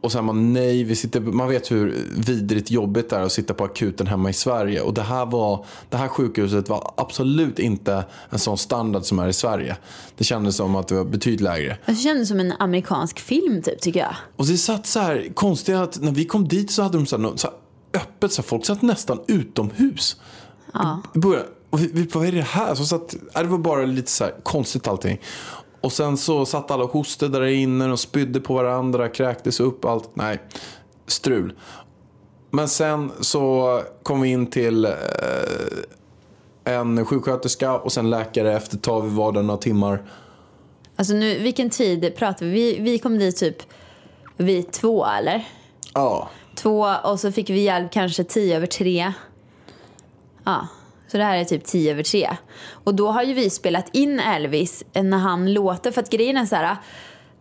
[0.00, 3.54] och sen man nej, vi sitter, man vet hur vidrigt jobbigt det är att sitta
[3.54, 4.80] på akuten hemma i Sverige.
[4.80, 9.28] Och det här, var, det här sjukhuset var absolut inte en sån standard som är
[9.28, 9.76] i Sverige.
[10.16, 11.78] Det kändes som att det var betydligt lägre.
[11.86, 14.14] Det kändes som en amerikansk film typ tycker jag.
[14.36, 17.18] Och det satt så här konstigt att när vi kom dit så hade de så
[17.18, 17.56] här, så här
[18.00, 20.16] öppet, så här, folk satt nästan utomhus.
[20.72, 21.02] Ja.
[21.14, 22.74] I början, och vi, vi vad är det här?
[22.74, 25.20] Så satt, det var bara lite så här konstigt allting.
[25.80, 29.84] Och sen så satt alla och hostade där inne och spydde på varandra, kräktes upp
[29.84, 30.10] allt.
[30.14, 30.38] Nej,
[31.06, 31.52] strul.
[32.50, 34.92] Men sen så kom vi in till eh,
[36.64, 39.02] en sjuksköterska och sen läkare efter ett tag.
[39.02, 40.10] Vi var där några timmar.
[40.96, 42.52] Alltså nu, vilken tid pratar vi?
[42.52, 43.56] Vi, vi kom dit typ
[44.36, 45.48] vid två eller?
[45.94, 49.12] Ja, Två och så fick vi hjälp kanske tio över tre.
[50.44, 50.66] Ja,
[51.08, 52.30] så det här är typ tio över tre.
[52.84, 55.90] Och då har ju vi spelat in Elvis eh, när han låter.
[55.90, 56.76] För att grejen är så här.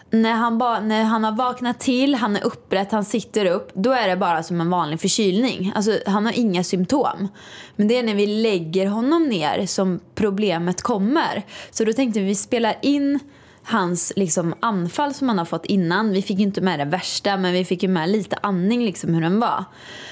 [0.10, 3.72] När han, ba, när han har vaknat till, han är upprätt, han sitter upp.
[3.74, 5.72] Då är det bara som en vanlig förkylning.
[5.76, 7.28] Alltså han har inga symptom.
[7.76, 11.44] Men det är när vi lägger honom ner som problemet kommer.
[11.72, 13.20] Så då tänkte vi, vi spelar in
[13.68, 16.12] hans liksom, anfall som han har fått innan.
[16.12, 19.14] Vi fick ju inte med det värsta men vi fick ju med lite andning liksom
[19.14, 19.64] hur den var.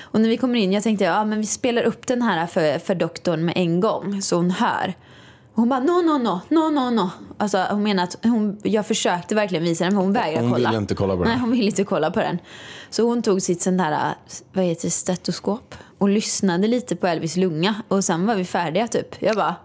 [0.01, 2.79] Och när vi kommer in, jag tänkte ja men vi spelar upp den här för,
[2.79, 4.93] för doktorn med en gång så hon hör.
[5.53, 7.09] Hon bara no no no, no no no.
[7.37, 10.69] Alltså hon menar att hon, jag försökte verkligen visa den men hon vägrade Hon kolla.
[10.69, 11.31] ville inte kolla på den.
[11.31, 12.37] Nej hon ville inte kolla på den.
[12.89, 14.13] Så hon tog sitt sånt där,
[14.53, 18.87] vad heter det, stetoskop och lyssnade lite på Elvis lunga och sen var vi färdiga
[18.87, 19.21] typ.
[19.21, 19.55] Jag bara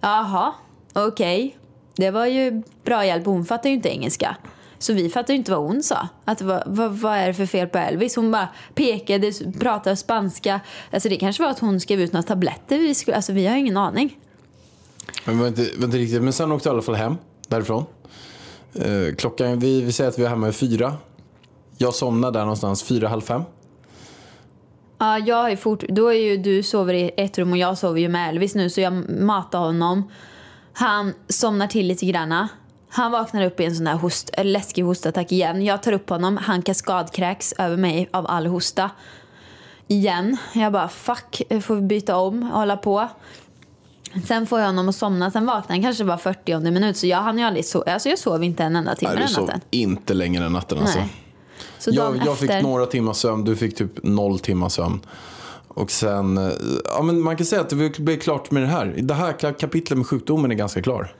[0.00, 0.52] Jaha,
[0.92, 1.56] okej.
[2.00, 3.26] Det var ju bra hjälp.
[3.26, 4.36] Hon fattar ju inte engelska.
[4.78, 6.08] Så vi fattar ju inte vad hon sa.
[6.24, 8.16] Att, vad, vad, vad är det för fel på Elvis?
[8.16, 10.60] Hon bara pekade, pratade spanska.
[10.90, 12.78] Alltså det kanske var att hon skrev ut några tabletter.
[12.78, 14.18] Vi, skulle, alltså vi har ingen aning.
[15.24, 16.22] Men, det var inte, var riktigt.
[16.22, 17.16] Men sen åkte jag i alla fall hem
[17.48, 17.84] därifrån.
[18.74, 20.96] Eh, klockan, vi, vi säger att vi är hemma vid fyra.
[21.78, 23.42] Jag somnade där någonstans fyra, halv fem.
[24.98, 28.00] Ja, jag ju fort, då är ju du sover i ett rum och jag sover
[28.00, 30.10] ju med Elvis nu så jag matar honom.
[30.72, 32.48] Han somnar till lite granna.
[32.88, 35.64] Han vaknar upp i en sån där host, läskig hostattack igen.
[35.64, 38.90] Jag tar upp honom, han kaskadkräks över mig av all hosta.
[39.88, 40.36] Igen.
[40.52, 43.08] Jag bara fuck, får vi byta om och hålla på.
[44.26, 47.18] Sen får jag honom att somna, sen vaknar han kanske bara 40 minut så jag
[47.18, 47.92] hann ju aldrig sova.
[47.92, 49.60] Alltså jag sov inte en enda timme Nej, du den sov natten.
[49.70, 50.98] inte längre den natten alltså.
[50.98, 51.08] Nej.
[51.78, 55.00] Så Jag, jag fick efter, några timmars sömn, du fick typ noll timmars sömn.
[55.80, 56.52] Och sen, eh,
[56.84, 58.94] ja men man kan säga att det blir klart med det här.
[58.98, 61.14] Det här kapitlet med sjukdomen är ganska klar.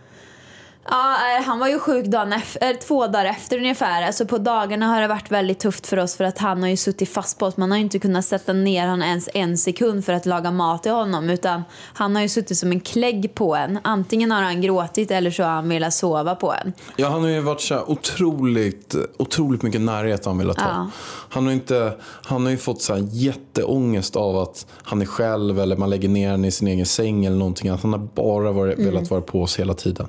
[0.90, 4.02] Ja, eh, han var ju sjuk dagen efter, två dagar efter ungefär.
[4.02, 6.76] Alltså på dagarna har det varit väldigt tufft för oss för att han har ju
[6.76, 7.56] suttit fast på oss.
[7.56, 10.82] Man har ju inte kunnat sätta ner honom ens en sekund för att laga mat
[10.82, 11.30] till honom.
[11.30, 11.62] Utan
[11.94, 13.78] han har ju suttit som en klägg på en.
[13.82, 16.72] Antingen har han gråtit eller så har han velat sova på en.
[16.96, 20.68] Ja, han har ju varit så här otroligt, otroligt mycket närhet han velat ha.
[20.68, 20.90] Ja.
[21.28, 25.60] Han, har inte, han har ju fått så här jätteångest av att han är själv
[25.60, 27.70] eller man lägger ner honom i sin egen säng eller någonting.
[27.70, 28.92] Att han har bara varit, Mm.
[28.94, 30.08] velat vara på oss hela tiden.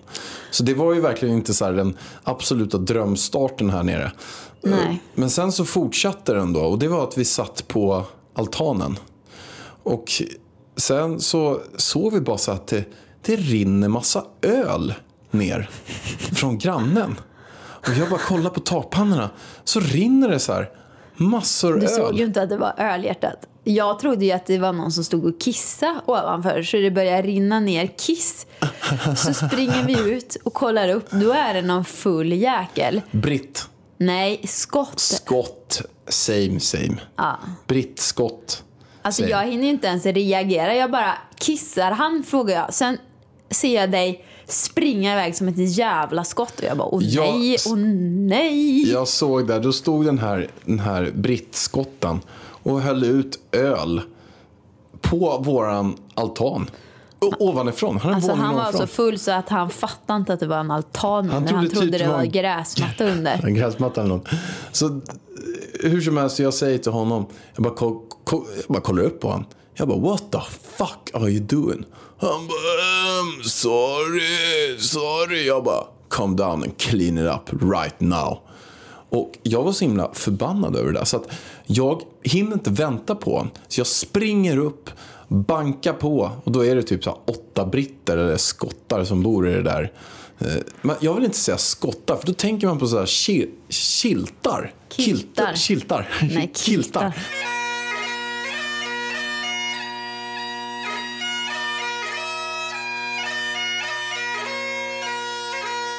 [0.52, 4.12] Så det var ju verkligen inte så här den absoluta drömstarten här nere.
[4.62, 5.04] Nej.
[5.14, 9.00] Men sen så fortsatte den då och det var att vi satt på altanen.
[9.84, 10.12] Och
[10.78, 12.86] sen så såg vi bara så att det,
[13.22, 14.94] det rinner massa öl
[15.32, 15.70] ner
[16.34, 17.16] från grannen.
[17.60, 19.30] Och jag bara kollar på takpannorna
[19.64, 20.70] så rinner det så här
[21.22, 21.90] Massor Du öl.
[21.90, 23.48] såg ju inte att det var ölhjärtat.
[23.64, 27.22] Jag trodde ju att det var någon som stod och kissade ovanför så det började
[27.28, 28.46] rinna ner kiss.
[29.16, 31.12] Så springer vi ut och kollar upp.
[31.12, 33.02] Då är det någon full jäkel.
[33.12, 33.66] Britt.
[33.98, 35.00] Nej, skott.
[35.00, 35.82] Skott.
[36.08, 36.98] Same same.
[37.16, 37.40] Ja.
[37.68, 38.64] Britt Skott.
[39.02, 40.76] Alltså jag hinner ju inte ens reagera.
[40.76, 42.74] Jag bara kissar han frågar jag.
[42.74, 42.98] Sen
[43.50, 47.58] ser jag dig springa iväg som ett jävla skott och jag bara åh Ja, nej,
[47.70, 48.92] åh nej.
[48.92, 52.20] Jag såg där, då stod den här, den här brittskotten
[52.64, 54.02] och höll ut öl
[55.02, 56.70] på våran altan.
[57.40, 57.98] Ovanifrån.
[57.98, 60.72] Han, Alltså han var så full så att han fattade inte att det var en
[60.72, 63.40] altan Han när han trodde trodde typ det var var- gräsmatta under.
[63.46, 64.28] En gräsmatta eller något.
[64.72, 65.02] Så
[65.84, 69.46] hur som helst, jag säger till honom, jag bara, jag bara kollar upp på honom.
[69.74, 70.40] Jag bara, what the
[70.78, 71.86] fuck are you doing?
[72.22, 75.48] Han bara, um, sorry, sorry.
[75.48, 78.40] Jag bara, calm down and clean it up right now.
[79.10, 81.06] Och jag var så himla förbannad över det där.
[81.06, 81.28] Så att
[81.66, 83.52] jag hinner inte vänta på honom.
[83.68, 84.90] Så jag springer upp,
[85.28, 86.32] bankar på.
[86.44, 89.92] Och då är det typ så åtta britter eller skottar som bor i det där.
[90.40, 90.48] Eh,
[90.82, 94.74] Men jag vill inte säga skottar, för då tänker man på så här ki- kiltar.
[94.90, 95.54] Kiltar.
[95.56, 96.10] Kiltar.
[96.22, 97.14] Nej, kiltar.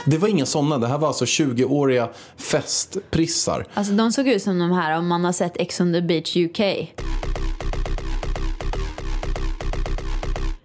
[0.05, 0.79] Det var inga sådana.
[0.79, 3.67] Det här var alltså 20-åriga festprissar.
[3.75, 6.37] Alltså de såg ut som de här om man har sett Ex on the beach
[6.37, 6.61] UK.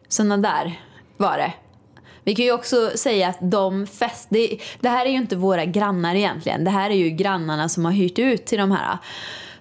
[0.07, 0.81] Sådana där
[1.17, 1.53] var det.
[2.23, 4.27] Vi kan ju också säga att de fest...
[4.29, 6.63] Det, det här är ju inte våra grannar egentligen.
[6.63, 8.97] Det här är ju grannarna som har hyrt ut till de här.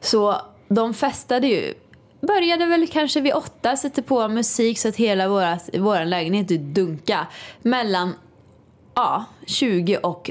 [0.01, 0.37] Så
[0.69, 1.75] de festade ju.
[2.21, 7.27] Började väl kanske vid åtta, sätter på musik så att hela våra, vår lägenhet dunkade
[7.63, 8.15] Mellan
[8.97, 10.31] ja, 20 och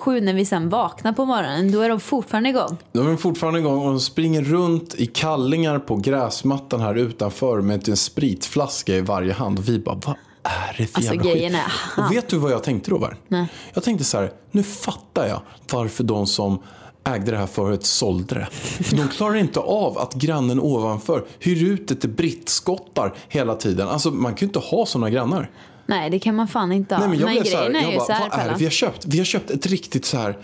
[0.00, 1.72] 07 när vi sen vaknar på morgonen.
[1.72, 2.76] Då är de fortfarande igång.
[2.92, 7.88] De är fortfarande igång och de springer runt i kallingar på gräsmattan här utanför med
[7.88, 9.58] en spritflaska i varje hand.
[9.58, 11.62] Och vi bara, vad är det för Alltså, jävla grejen skit?
[11.98, 12.98] är- Och vet du vad jag tänkte då?
[12.98, 13.16] Var?
[13.28, 13.46] Nej.
[13.74, 15.40] Jag tänkte så här, nu fattar jag
[15.72, 16.58] varför de som
[17.04, 18.48] ägde det här förut sålde det.
[18.96, 23.88] De klarar inte av att grannen ovanför hyr ut det till brittskottar hela tiden.
[23.88, 25.50] Alltså man kan ju inte ha sådana grannar.
[25.86, 27.00] Nej, det kan man fan inte ha.
[27.00, 29.04] Nej, men jag blev så här, jag bara, här, vad är det vi har köpt?
[29.06, 30.36] Vi har köpt ett riktigt så här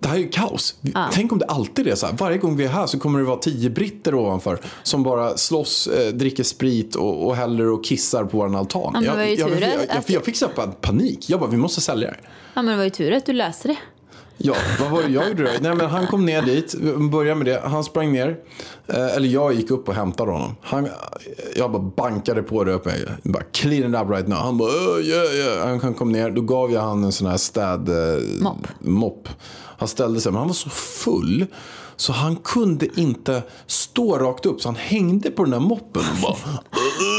[0.00, 0.74] det här är ju kaos.
[0.80, 1.08] Ja.
[1.12, 2.14] Tänk om det alltid är så här.
[2.16, 5.86] Varje gång vi är här så kommer det vara tio britter ovanför som bara slåss,
[5.86, 8.92] eh, dricker sprit och, och häller och kissar på vår altan.
[8.92, 10.48] men ju jag, jag, jag, jag, fick så
[10.80, 11.30] panik.
[11.30, 12.16] Jag bara, vi måste sälja det.
[12.54, 13.76] Ja, men det var ju tur att du löste det.
[14.38, 15.50] Ja, vad var det jag gjorde då?
[15.60, 17.62] Nej, men han kom ner dit, vi började med det.
[17.64, 18.36] Han sprang ner,
[18.86, 20.56] eh, eller jag gick upp och hämtade honom.
[20.62, 20.88] Han,
[21.56, 22.90] jag bara bankade på det uppe.
[23.22, 24.38] Jag Bara clean it up right now.
[24.38, 25.80] Han bara, oh, yeah, yeah.
[25.80, 27.88] Han- kom ner, då gav jag han en sån här städ...
[27.88, 28.66] Eh, Mopp.
[28.80, 29.28] mopp.
[29.78, 31.46] Han ställde sig, men han var så full.
[31.96, 36.20] Så han kunde inte stå rakt upp, så han hängde på den där moppen och
[36.22, 36.36] bara...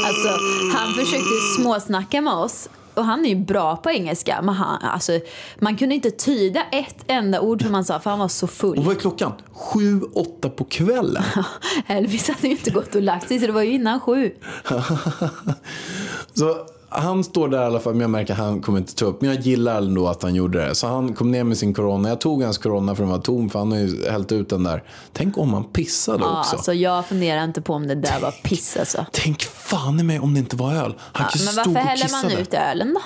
[0.06, 0.28] Alltså,
[0.76, 2.68] han försökte småsnacka med oss.
[2.98, 4.42] Och han är ju bra på engelska.
[4.42, 5.20] Men han, alltså,
[5.58, 8.50] man kunde inte tyda ett enda ord som han sa för han var så Och
[8.50, 8.82] full.
[8.84, 9.32] vad är klockan?
[9.52, 11.22] Sju, åtta på kvällen.
[11.86, 14.32] Elvis hade ju inte gått och lagt sig så det var ju innan sju.
[16.34, 19.04] Så han står där i alla fall, men jag märker att han kommer inte ta
[19.04, 19.20] upp.
[19.20, 20.74] Men jag gillar ändå att han gjorde det.
[20.74, 22.08] Så han kom ner med sin corona.
[22.08, 24.62] Jag tog hans corona för den var tom, för han har ju hällt ut den
[24.64, 24.82] där.
[25.12, 26.56] Tänk om han pissade Ja, också.
[26.56, 29.06] alltså, jag funderar inte på om det där var piss alltså.
[29.12, 30.94] Tänk fan i mig om det inte var öl.
[31.12, 33.00] Han Ja, men varför häller man ut ölen då?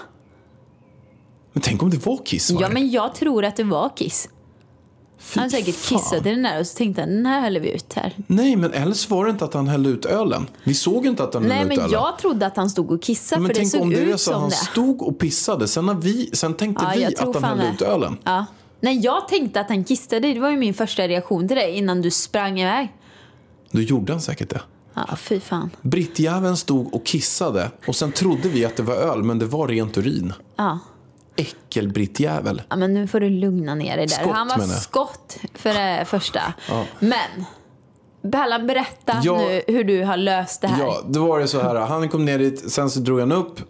[1.53, 4.29] Men tänk om det var kiss var Ja, men jag tror att det var kiss.
[5.19, 7.61] Fy Han har säkert kissat i den där och så tänkte han den här häller
[7.61, 8.15] vi ut här.
[8.27, 10.47] Nej, men eller så var det inte att han hällde ut ölen.
[10.65, 12.01] Vi såg inte att han Nej, hällde ut men ölen.
[12.03, 14.03] jag trodde att han stod och kissade men för det tänk såg om det är
[14.15, 14.57] ut så att som han det.
[14.57, 15.69] stod och pissade.
[15.69, 17.71] Sen, har vi, sen tänkte Ja, vi att han hällde det.
[17.75, 18.17] ut ölen.
[18.25, 18.47] Ja.
[18.81, 20.33] Nej, jag tänkte att han kissade.
[20.33, 22.93] Det var ju min första reaktion till dig innan du sprang iväg.
[23.71, 24.61] Då gjorde han säkert det.
[24.95, 25.71] Ja, fy fan.
[25.83, 29.69] Brittjäveln stod och kissade och sen trodde vi att det var öl, men det var
[29.69, 30.33] rent urin.
[30.57, 30.79] Ja.
[31.37, 32.63] Äckelbrittjävel.
[32.69, 34.15] ja, men nu får du lugna ner dig där.
[34.15, 36.41] Skott, han var skott för det första.
[36.69, 36.85] Ja.
[36.99, 37.45] Men,
[38.23, 39.37] Bellan, berätta Ja.
[39.39, 40.85] nu hur du har löst det här.
[40.85, 41.75] Ja, då var det så här.
[41.75, 43.61] Han kom ner dit, sen så drog han upp.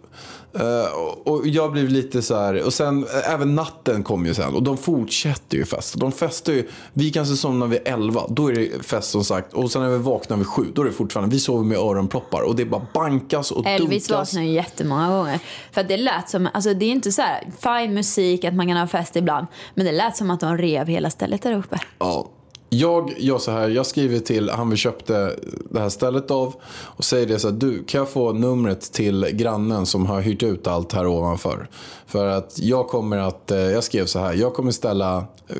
[0.59, 0.93] Eh,
[1.25, 2.63] och- jag blev lite så här.
[2.65, 4.55] Och sen eh, även natten kom ju sen.
[4.55, 5.93] Och de fortsätter ju fest.
[5.97, 6.69] De festar ju.
[6.93, 8.21] Vi kanske somnar vid 11.
[8.29, 9.53] Då är det fest som sagt.
[9.53, 10.65] Och sen när vi vaknar vid 7.
[10.75, 11.33] Då är det fortfarande.
[11.35, 12.41] Vi sover med öronproppar.
[12.41, 14.09] Och det bara bankas och Elvis dunkas.
[14.33, 15.39] vaknade ju jättemånga gånger.
[15.71, 18.67] För att det lät som, alltså det är inte så här fine musik att man
[18.67, 19.47] kan ha fest ibland.
[19.73, 21.79] Men det lät som att de rev hela stället där uppe.
[21.99, 22.27] Ja.
[22.73, 25.35] Jag gör så här, jag skriver till han vi köpte
[25.69, 29.29] det här stället av och säger det så här, du kan jag få numret till
[29.31, 31.67] grannen som har hyrt ut allt här ovanför?
[32.07, 35.55] För att jag kommer att, eh, jag skrev så här, jag kommer ställa, eh,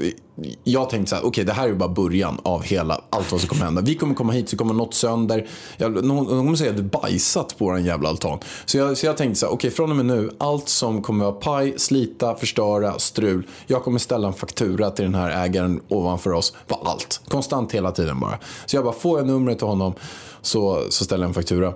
[0.64, 3.42] jag tänkte så här, okej det här är ju bara början av hela allt vad
[3.42, 3.82] som kommer hända.
[3.82, 5.48] Vi kommer komma hit så kommer något sönder.
[5.78, 8.40] Jag, någon, kommer säga att du bajsat på en jävla altan.
[8.66, 11.26] Så jag, så jag tänkte så här, okej från och med nu, allt som kommer
[11.26, 13.48] vara paj, slita, förstöra, strul.
[13.68, 17.03] Jag kommer ställa en faktura till den här ägaren ovanför oss på allt.
[17.28, 18.40] Konstant hela tiden bara.
[18.66, 19.94] Så jag bara, får jag numret till honom
[20.42, 21.74] så, så ställer jag en faktura.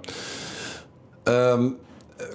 [1.25, 1.77] Um,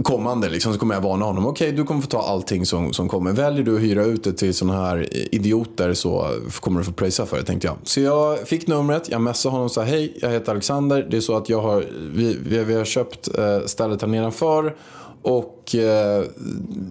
[0.02, 1.46] kommande liksom, så kommer jag varna honom.
[1.46, 3.33] Okej, du kommer få ta allting som, som kommer.
[3.33, 6.28] Väljer du att hyra ut det till sådana här idioter så
[6.61, 7.76] kommer du få pröjsa för det, tänkte jag.
[7.83, 11.07] Så jag fick numret, jag messade honom och sa hej, jag heter Alexander.
[11.11, 14.76] Det är så att jag har, vi, vi, vi har köpt eh, stället här nedanför.
[15.22, 16.24] Och eh,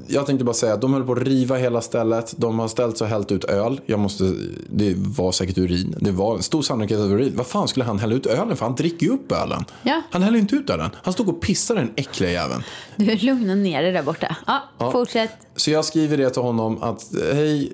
[0.08, 2.34] jag tänkte bara säga att de höll på att riva hela stället.
[2.38, 3.82] De har ställt sig och hällt ut öl.
[3.86, 4.34] Jag måste,
[4.70, 5.96] det var säkert urin.
[6.00, 7.34] Det var en stor sannolikhet att det var urin.
[7.36, 8.66] Vad fan skulle han hälla ut ölen för?
[8.66, 9.66] Han dricker ju upp ölen.
[9.84, 10.02] Ja.
[10.12, 10.90] Han häller inte ut ölen.
[11.04, 12.64] Han stod och pissade den äckliga jäveln.
[12.96, 14.36] Du lugna ner dig där borta.
[14.48, 15.32] Ja, fortsätt.
[15.56, 17.74] Så jag skriver det till honom att hej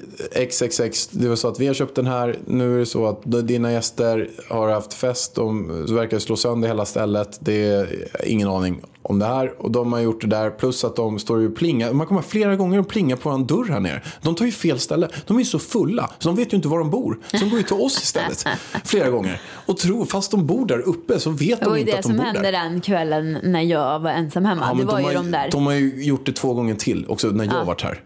[0.49, 2.39] XXX, det var så att vi har köpt den här.
[2.45, 5.35] Nu är det så att dina gäster har haft fest.
[5.35, 7.37] De verkar slå sönder hela stället.
[7.39, 9.61] Det är ingen aning om det här.
[9.61, 10.49] Och de har gjort det där.
[10.49, 11.93] Plus att de står och plingar.
[11.93, 14.01] Man kommer flera gånger och plingar på en dörr här nere.
[14.21, 15.09] De tar ju fel ställe.
[15.27, 16.09] De är ju så fulla.
[16.19, 17.19] Så de vet ju inte var de bor.
[17.31, 18.45] Så de går ju till oss istället.
[18.85, 19.41] Flera gånger.
[19.65, 21.97] Och tror, fast de bor där uppe så vet Det de var ju inte det
[21.97, 22.51] att de som bor hände där.
[22.51, 24.67] den kvällen när jag var ensam hemma.
[24.71, 25.49] Ja, det var de, ju har, de där.
[25.51, 28.01] de har ju gjort det två gånger till också när jag har varit här.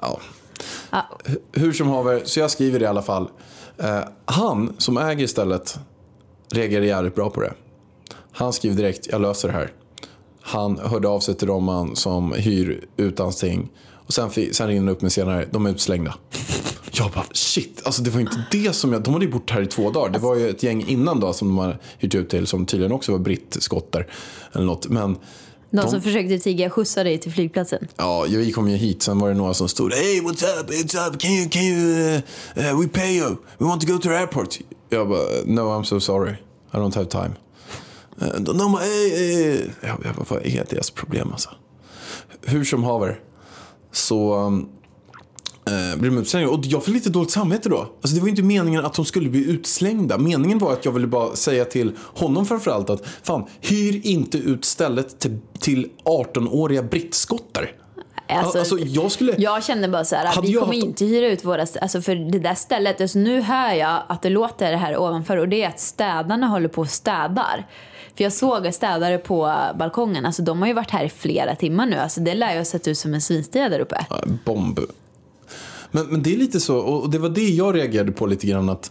[0.00, 0.18] Ja.
[0.90, 1.08] Ja.
[1.26, 3.28] H- Hur som haver, så jag skriver det i alla fall.
[3.78, 5.78] Eh, han som äger stället
[6.52, 7.52] reagerar jävligt bra på det.
[8.32, 9.70] Han skriver direkt, jag löser det här.
[10.42, 13.68] Han hörde av sig till Roman som hyr ut allting.
[14.06, 16.14] Och sen, sen ringde han upp mig senare, de är utslängda.
[16.92, 19.62] Jag bara shit, alltså det var inte det som jag, de hade ju bott här
[19.62, 20.12] i två dagar.
[20.12, 22.92] Det var ju ett gäng innan då som de har hyrt ut till som tydligen
[22.92, 24.06] också var brittskotter.
[24.52, 24.88] Eller något.
[24.88, 25.18] Men
[25.70, 27.88] De som försökte tigga skjutsa dig till flygplatsen.
[27.96, 31.08] Ja, vi kom ju hit, sen var det några som stod Hey, what's up, what's
[31.08, 32.16] up, can you, can you,
[32.56, 34.58] uh, uh, we pay you, we want to go to the airport.
[34.88, 36.32] Jag bara, no I'm so sorry,
[36.72, 37.34] I don't have time.
[38.22, 39.60] Uh, de bara, hey, hey.
[39.80, 41.50] Jag, jag vad är deras problem alltså?
[42.46, 43.20] Hur som haver,
[43.92, 44.68] så um,
[45.66, 46.50] eh, blir de utslängda.
[46.50, 47.76] Och jag får lite dåligt samvete då.
[47.76, 50.18] Alltså det var inte meningen att de skulle bli utslängda.
[50.18, 54.64] Meningen var att jag ville bara säga till honom framförallt att fan, hyr inte ut
[54.64, 57.70] stället till, till 18-åriga brittskottar.
[58.28, 59.34] Alltså, Alltså, jag skulle...
[59.38, 62.38] Jag kände bara så här, vi kommer haft- inte hyra ut våra, alltså för det
[62.38, 65.80] där stället, alltså nu hör jag att det låter här ovanför och det är att
[65.80, 67.66] städarna håller på och städar.
[68.16, 71.86] För jag såg städare på balkongen, alltså de har ju varit här i flera timmar
[71.86, 74.06] nu, alltså det lär ju ha sett ut som en svinstia där uppe.
[74.10, 74.80] Ja, bomb.
[75.90, 78.68] Men, men det är lite så, och det var det jag reagerade på lite grann
[78.68, 78.90] att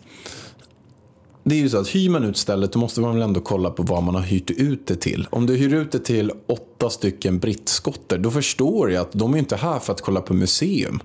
[1.43, 3.69] det är ju så att hyr man ut stället då måste man väl ändå kolla
[3.69, 5.27] på vad man har hyrt ut det till.
[5.29, 9.38] Om du hyr ut det till åtta stycken brittskotter då förstår jag att de är
[9.38, 10.99] inte här för att kolla på museum.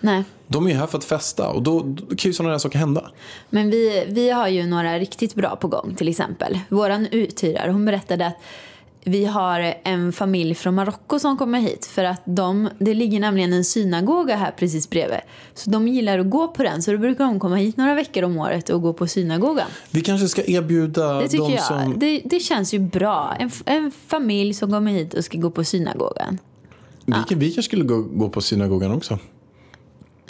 [0.00, 0.24] Nej.
[0.52, 2.78] De är ju här för att festa och då, då kan ju sådana där saker
[2.78, 3.10] hända.
[3.50, 6.58] Men vi, vi har ju några riktigt bra på gång till exempel.
[6.68, 8.36] Våran uthyrare hon berättade att
[9.04, 13.52] vi har en familj från Marocko som kommer hit för att de, det ligger nämligen
[13.52, 15.20] en synagoga här precis bredvid.
[15.54, 18.22] Så de gillar att gå på den så då brukar de komma hit några veckor
[18.22, 19.66] om året och gå på synagogan.
[19.90, 21.62] Vi kanske ska erbjuda Det tycker de jag.
[21.62, 21.98] som...
[21.98, 23.36] Det, det känns ju bra.
[23.38, 26.38] En, en familj som kommer hit och ska gå på synagogan.
[27.04, 29.18] Vi, vi kanske skulle gå, gå på synagogan också.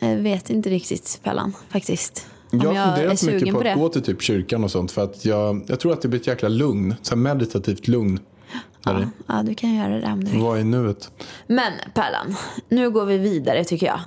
[0.00, 2.26] Jag vet inte riktigt Pellan faktiskt.
[2.52, 4.70] Om Jag har är funderat sugen mycket på på att gå till typ kyrkan och
[4.70, 6.94] sånt för att jag, jag tror att det blir ett jäkla lugn.
[7.02, 8.18] Så här meditativt lugn.
[8.84, 10.40] Ja, ja, du kan göra det om du vill.
[10.40, 11.10] Vad är nuet?
[11.46, 12.36] Men Pärlan,
[12.68, 14.00] nu går vi vidare tycker jag.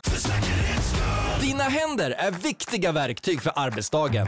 [1.42, 4.28] Dina händer är viktiga verktyg för arbetsdagen.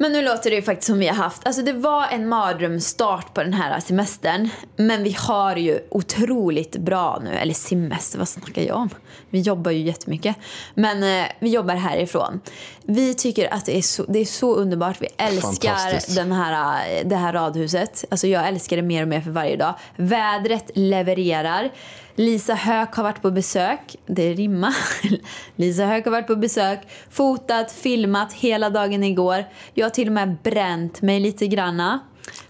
[0.00, 3.34] Men nu låter det ju faktiskt som vi har haft, alltså det var en mardrömsstart
[3.34, 4.48] på den här semestern.
[4.76, 8.88] Men vi har ju otroligt bra nu, eller semester, vad snackar jag om?
[9.30, 10.36] Vi jobbar ju jättemycket.
[10.74, 12.40] Men eh, vi jobbar härifrån.
[12.82, 17.16] Vi tycker att det är så, det är så underbart, vi älskar den här, det
[17.16, 18.04] här radhuset.
[18.10, 19.74] Alltså jag älskar det mer och mer för varje dag.
[19.96, 21.70] Vädret levererar.
[22.18, 23.96] Lisa Höök har varit på besök.
[24.06, 24.76] Det rimmar.
[25.56, 29.44] Lisa Höök har varit på besök, fotat, filmat hela dagen igår.
[29.74, 32.00] Jag har till och med bränt mig lite granna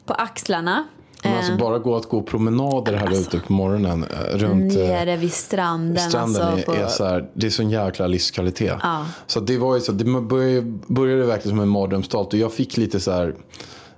[0.04, 0.84] på axlarna.
[1.22, 4.78] Men alltså Eh, bara gå att gå promenader här ute på morgonen eh, runt eh,
[4.78, 6.10] Nere vid stranden.
[6.10, 8.76] stranden alltså, är, är så här, det är sån jäkla livskvalitet.
[8.82, 9.06] Ja.
[9.26, 12.76] Så det var ju så, det började, började verkligen som en mardrömsstart och jag fick
[12.76, 13.34] lite så här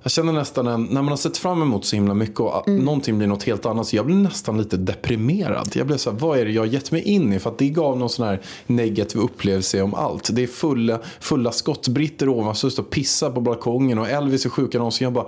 [0.02, 2.84] jag känner nästan en, när man har sett fram emot så himla mycket och Mm.
[2.84, 3.87] någonting blir något helt annat.
[3.87, 5.70] Så jag blir nästan lite deprimerad.
[5.75, 7.38] Jag blev så här, vad är det jag har gett mig in i?
[7.38, 10.31] För att det gav någon sån här negativ upplevelse om allt.
[10.33, 15.04] Det är fulla, fulla skottbritter ovanför och pissar på balkongen och Elvis är sjuka någonsin.
[15.04, 15.27] Jag bara,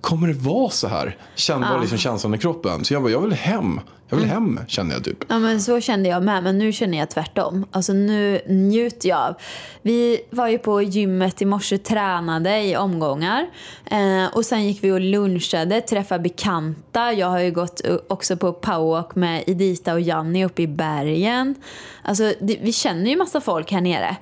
[0.00, 1.16] kommer det vara så här?
[1.34, 2.84] Kände var liksom känslan i kroppen.
[2.84, 3.80] Så jag bara, jag vill hem.
[4.08, 4.28] Jag Mm.
[4.28, 5.18] vill hem, kände jag typ.
[5.28, 7.66] Ja men så kände jag med, men nu känner jag tvärtom.
[7.70, 9.34] Alltså nu njuter jag av.
[9.82, 13.46] Vi var ju på gymmet i morse, tränade i omgångar.
[13.90, 17.12] Eh, och sen gick vi och lunchade, träffade bekanta.
[17.12, 21.54] Jag har ju gått eh, också på powerwalk med Edita och Janni uppe i bergen.
[22.02, 24.16] Alltså det, vi känner ju massa folk här nere.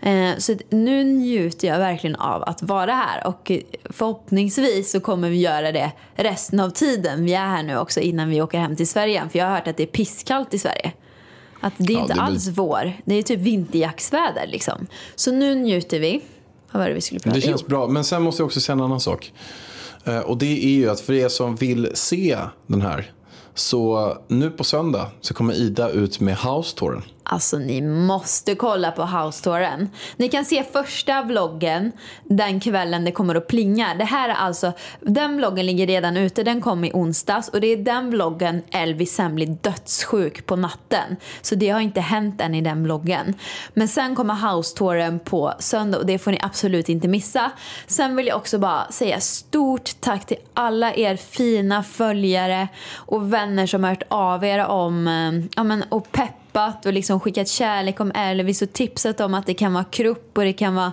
[0.00, 5.30] Eh, Så nu njuter jag verkligen av att vara här och eh, förhoppningsvis så kommer
[5.30, 8.76] vi göra det resten av tiden vi är här nu också innan vi åker hem
[8.76, 9.28] till Sverige.
[9.32, 10.92] För jag har hört att det är pisskallt i Sverige.
[11.60, 14.86] Att det är Ja, inte det blir- alls vår, det är typ vinterjacksväder liksom.
[15.14, 16.20] Så nu njuter vi.
[16.72, 17.86] Vad var det vi skulle prata Det känns bra.
[17.88, 19.32] Men sen måste jag också säga en annan sak.
[20.04, 23.12] Eh, Och det är ju att för er som vill se den här.
[23.54, 27.02] Så nu på söndag så kommer Ida ut med House Touren.
[27.26, 29.90] Alltså ni måste kolla på House Touren.
[30.16, 31.92] Ni kan se första vloggen
[32.24, 33.94] den kvällen det kommer att plinga.
[33.94, 37.66] Det här är alltså, den vloggen ligger redan ute, den kom i onsdags och det
[37.66, 41.16] är den vloggen Elvis sen blir dödssjuk på natten.
[41.42, 43.34] Så det har inte hänt än i den vloggen.
[43.74, 47.50] Men sen kommer House Touren på söndag och det får ni absolut inte missa.
[47.86, 53.66] Sen vill jag också bara säga stort tack till alla er fina följare och vänner
[53.66, 56.12] som har hört av er om, eh, ja men och
[56.54, 60.38] peppat och liksom skickat kärlek om Elvis och tipsat om att det kan vara krupp
[60.38, 60.92] och det kan vara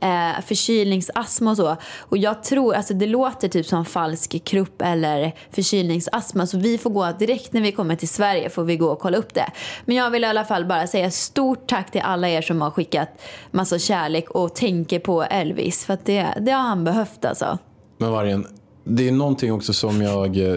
[0.00, 1.76] eh, förkylningsastma och så.
[1.98, 6.90] Och jag tror, alltså det låter typ som falsk krupp eller förkylningsastma så vi får
[6.90, 9.46] gå direkt när vi kommer till Sverige får vi gå och kolla upp det.
[9.84, 12.70] Men jag vill i alla fall bara säga stort tack till alla er som har
[12.70, 13.08] skickat
[13.50, 17.58] massa kärlek och tänker på Elvis för att det, det har han behövt alltså.
[17.98, 18.46] Men Vargen,
[18.84, 20.56] det är någonting också som jag eh,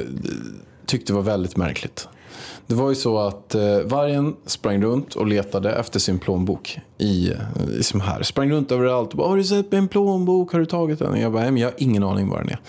[0.86, 2.08] tyckte var väldigt märkligt.
[2.68, 6.80] Det var ju så att eh, vargen sprang runt och letade efter sin plånbok.
[6.98, 7.32] I,
[7.68, 8.24] liksom här.
[8.24, 10.52] Sprang runt överallt och bara, har du sett min plånbok?
[10.52, 11.22] Har du tagit den?
[11.22, 12.60] Jag bara, nej men jag har ingen aning var den är.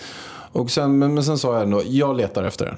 [0.51, 2.75] Och sen, men, men sen sa jag ändå, jag letar efter den.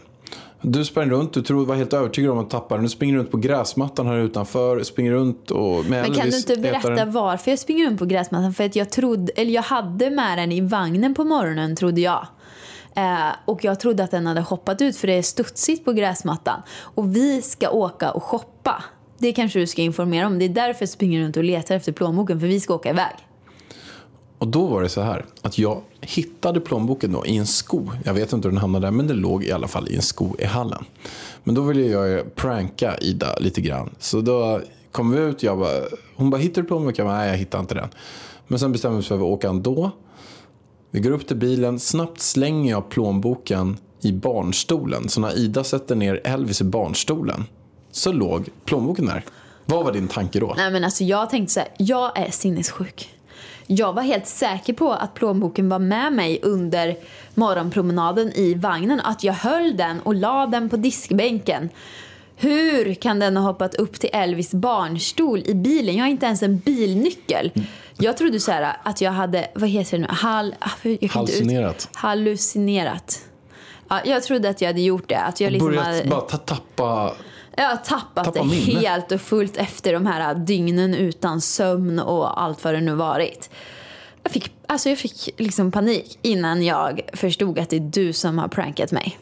[0.62, 2.84] Du sprang runt, du tror, var helt övertygad om att tappa den.
[2.84, 6.56] Du springer runt på gräsmattan här utanför, springer runt och med Men kan du inte
[6.56, 7.12] berätta den.
[7.12, 8.54] varför jag springer runt på gräsmattan?
[8.54, 12.28] För att jag trodde, eller jag hade med den i vagnen på morgonen trodde jag.
[12.96, 16.62] Eh, och jag trodde att den hade hoppat ut för det är studsigt på gräsmattan.
[16.82, 18.84] Och vi ska åka och shoppa.
[19.18, 20.40] Det kanske du ska informera om.
[20.40, 23.16] Det är därför jag springer runt och letar efter plånboken för vi ska åka iväg.
[24.38, 27.92] Och då var det så här att jag hittade plånboken då i en sko.
[28.06, 30.02] Jag vet inte hur den hamnade där men den låg i alla fall i en
[30.02, 30.86] sko i hallen.
[31.44, 33.90] Men då ville jag pranka Ida lite grann.
[34.00, 34.62] Så då
[34.92, 35.82] kom vi ut jag bara,
[36.16, 37.06] hon bara hittar du plånboken?
[37.06, 37.90] Jag bara, nej jag hittar inte den.
[38.48, 39.92] Men sen bestämde vi oss för att åka ändå.
[40.92, 45.10] Vi går upp till bilen, snabbt slänger jag plånboken i barnstolen.
[45.10, 47.46] Så när Ida sätter ner Elvis i barnstolen
[47.92, 49.24] så låg plånboken där.
[49.66, 50.54] Vad var din tanke då?
[50.58, 53.10] Nej men alltså jag tänkte så här, jag är sinnessjuk.
[53.68, 56.98] Jag var helt säker på att plånboken var med mig under
[57.34, 59.00] morgonpromenaden i vagnen.
[59.00, 61.70] Att jag höll den och la den på diskbänken.
[62.42, 65.96] Hur kan den ha hoppat upp till Elvis barnstol i bilen?
[65.96, 67.52] Jag har inte ens en bilnyckel.
[67.98, 71.12] Jag trodde så här att jag hade, vad heter det nu, Hal, ah, inte ut-
[71.12, 71.90] Hallucinerat.
[71.94, 73.20] Hallucinerat.
[73.90, 75.18] Ja, jag trodde att jag hade gjort det.
[75.20, 76.04] Att jag liksom Börjat hade...
[76.10, 77.14] bara ta, tappa
[77.56, 78.80] Jag har tappat Tappa det minne.
[78.80, 83.50] helt och fullt efter de här dygnen utan sömn och allt vad det nu varit.
[84.24, 88.38] Jag fick, alltså jag fick liksom panik innan jag förstod att det är du som
[88.38, 89.18] har prankat mig.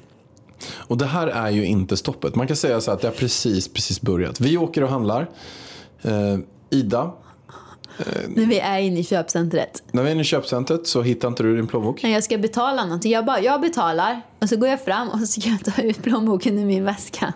[0.78, 2.36] Och det här är ju inte stoppet.
[2.36, 4.40] Man kan säga så att det har precis, precis börjat.
[4.42, 5.30] Vi åker och handlar.
[6.02, 6.38] Eh,
[6.70, 7.12] Ida,
[8.28, 9.84] När vi är inne i köpcentret.
[9.92, 12.04] när vi är inne i köpcentret så hittar inte du din plånbok.
[12.04, 14.22] När jag ska betala någonting, jag bara, jag betalar.
[14.42, 17.34] Och så går jag fram och så ska jag ta ut plånboken ur min väska.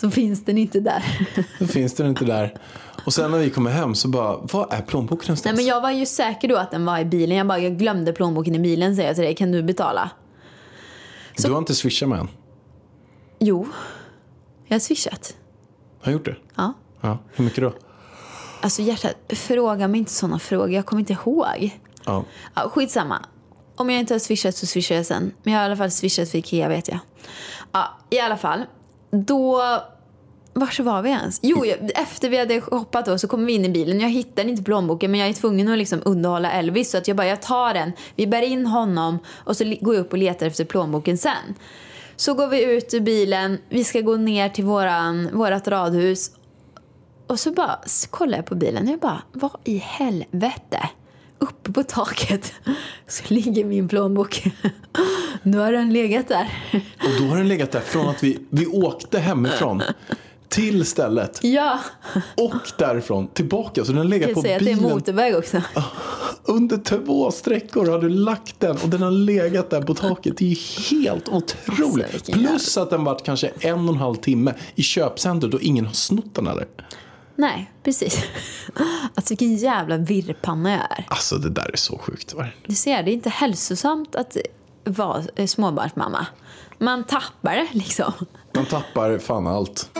[0.00, 1.04] Så finns den inte där.
[1.58, 2.54] Då finns den inte där.
[3.04, 5.56] Och sen när vi kommer hem så bara, var är plånboken Nej någonstans?
[5.56, 7.36] men jag var ju säker då att den var i bilen.
[7.36, 9.34] Jag bara, jag glömde plånboken i bilen säger jag till dig.
[9.34, 10.10] Kan du betala?
[11.42, 12.28] Du har inte swishat med än.
[13.38, 13.66] Jo,
[14.66, 15.36] jag har swishat.
[16.00, 16.36] Har gjort det?
[16.56, 16.72] Ja.
[17.00, 17.18] Ja.
[17.32, 17.72] Hur mycket då?
[18.60, 20.70] Alltså hjärtat, fråga mig inte såna frågor.
[20.70, 21.78] Jag kommer inte ihåg.
[22.04, 22.24] Ja.
[22.54, 23.24] Ja, skitsamma.
[23.76, 25.32] Om jag inte har swishat så swishar jag sen.
[25.42, 26.98] Men jag har i alla fall swishat för Ikea vet jag.
[27.72, 28.62] Ja, i alla fall.
[29.10, 29.62] Då...
[30.52, 31.38] Var var vi ens?
[31.42, 34.00] Jo, jag- efter vi hade hoppat då så kom vi in i bilen.
[34.00, 36.90] Jag hittade inte plånboken men jag är tvungen att liksom underhålla Elvis.
[36.90, 37.92] Så att jag bara, jag tar den.
[38.14, 41.54] Vi bär in honom och så går jag upp och letar efter plånboken sen.
[42.20, 43.58] Så går vi ut ur bilen.
[43.68, 46.30] Vi ska gå ner till våran, vårat radhus.
[47.26, 50.88] Och så bara s- kollar jag på bilen och jag bara, vad i helvete?
[51.40, 52.52] uppe på taket
[53.08, 54.42] så ligger min plånbok.
[55.42, 56.48] Nu har den legat där.
[57.04, 59.82] Och då har den legat där från att vi, vi åkte hemifrån
[60.48, 61.78] till stället Ja,
[62.36, 63.84] och därifrån tillbaka.
[63.84, 64.82] Så den har legat på att det är bilen.
[64.82, 65.62] motorväg också.
[66.44, 70.36] Under två sträckor har du lagt den och den har legat där på taket.
[70.36, 72.14] Det är ju helt otroligt.
[72.14, 75.86] Alltså, Plus att den varit kanske en och en halv timme i köpcentret och ingen
[75.86, 76.66] har snott den eller.
[77.36, 78.24] Nej, precis.
[79.14, 81.04] Alltså vilken jävla virrpanna jag är.
[81.08, 82.34] Alltså det där är så sjukt.
[82.66, 84.36] Du ser, det är inte hälsosamt att
[84.84, 86.26] vara eh, småbarnsmamma.
[86.78, 88.12] Man tappar det liksom.
[88.54, 89.90] Man tappar fan allt.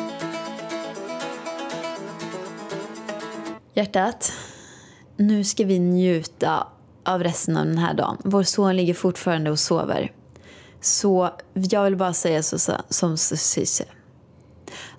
[3.78, 4.32] Hjärtat,
[5.16, 6.66] nu ska vi njuta
[7.04, 8.16] av resten av den här dagen.
[8.24, 10.12] Vår son ligger fortfarande och sover.
[10.80, 13.84] Så jag vill bara säga så, så, som Cissi.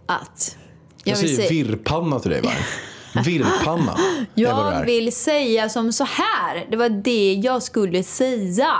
[0.06, 0.58] Att...
[1.04, 2.52] Jag, vill säger säga- virrpanna till dig va?
[3.26, 3.98] Virrpanna
[4.34, 6.68] Jag vill säga som så här.
[6.72, 8.74] Det var det jag skulle säga.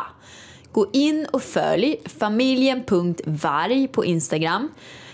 [0.72, 4.70] Gå in och följ familjen.varg på Instagram.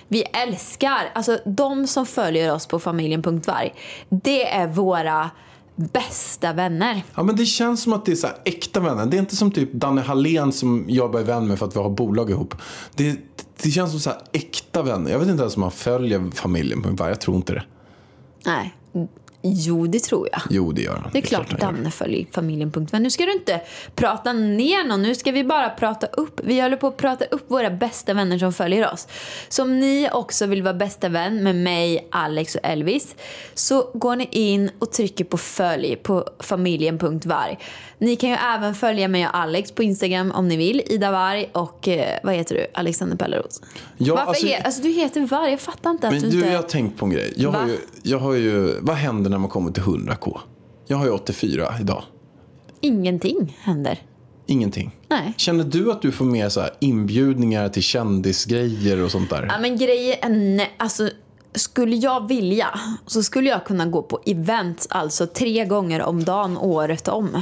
[0.07, 3.73] Vi älskar, alltså de som följer oss på familjen.varg,
[4.09, 5.29] det är våra
[5.75, 7.03] bästa vänner.
[7.15, 9.05] Ja, men det känns som att det är så äkta vänner.
[9.05, 11.75] Det är inte som typ Danne Hallén som jag bara är vän med för att
[11.75, 12.55] vi har bolag ihop.
[12.95, 13.19] Det,
[13.63, 15.11] det känns som så här äkta vänner.
[15.11, 17.63] Jag vet inte ens om man följer familjen på Jag tror inte det.
[18.45, 18.75] Nej,
[19.53, 20.41] jo det tror jag.
[20.49, 21.09] Jo, det gör han.
[21.13, 21.59] Det är klart gör.
[21.59, 23.01] Danne följer familjen.varg.
[23.01, 23.61] Nu ska du inte
[23.95, 26.41] prata ner någon, nu ska vi bara prata upp.
[26.43, 29.07] Vi håller på att prata upp våra bästa vänner som följer oss.
[29.49, 33.15] Så om ni också vill vara bästa vän med mig, Alex och Elvis
[33.53, 37.59] så går ni in och trycker på följ på familjen.varg.
[37.97, 40.81] Ni kan ju även följa mig och Alex på Instagram om ni vill.
[40.85, 42.67] Ida Varg och eh, vad heter du?
[42.73, 43.55] Alexander Pelleroth.
[43.97, 46.37] Ja, Varför alltså- he- alltså, du heter Varg, jag fattar inte att Men du du,
[46.37, 46.49] inte...
[46.49, 47.33] jag har tänkt på en grej.
[47.35, 47.67] Jag har, Va?
[47.67, 50.37] ju, jag har ju, vad händer när man kommer till 100k?
[50.87, 52.03] Jag har ju 84 idag.
[52.81, 53.99] Ingenting händer.
[54.47, 54.91] Ingenting.
[55.07, 55.33] Nej.
[55.37, 59.45] Känner du att du får mer så här inbjudningar till kändisgrejer och sånt där?
[59.49, 61.09] Ja men grejen är, nej, alltså
[61.53, 66.57] skulle jag vilja så skulle jag kunna gå på event alltså tre gånger om dagen
[66.57, 67.41] året om.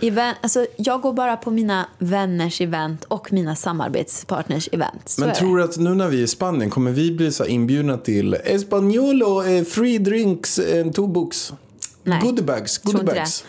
[0.00, 5.08] Event, alltså, jag går bara på mina vänners event och mina samarbetspartners event.
[5.08, 7.44] Så Men tror du att nu när vi är i Spanien kommer vi bli så
[7.44, 11.52] inbjudna till Espanolo, eh, free drinks, and two books?
[12.02, 12.20] Nej.
[12.22, 13.44] Goodiebags, goodiebags.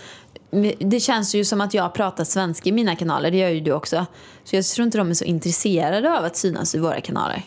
[0.51, 0.75] det.
[0.79, 3.71] Det känns ju som att jag pratar svenska i mina kanaler, det gör ju du
[3.71, 4.05] också.
[4.43, 7.43] Så jag tror inte de är så intresserade av att synas i våra kanaler.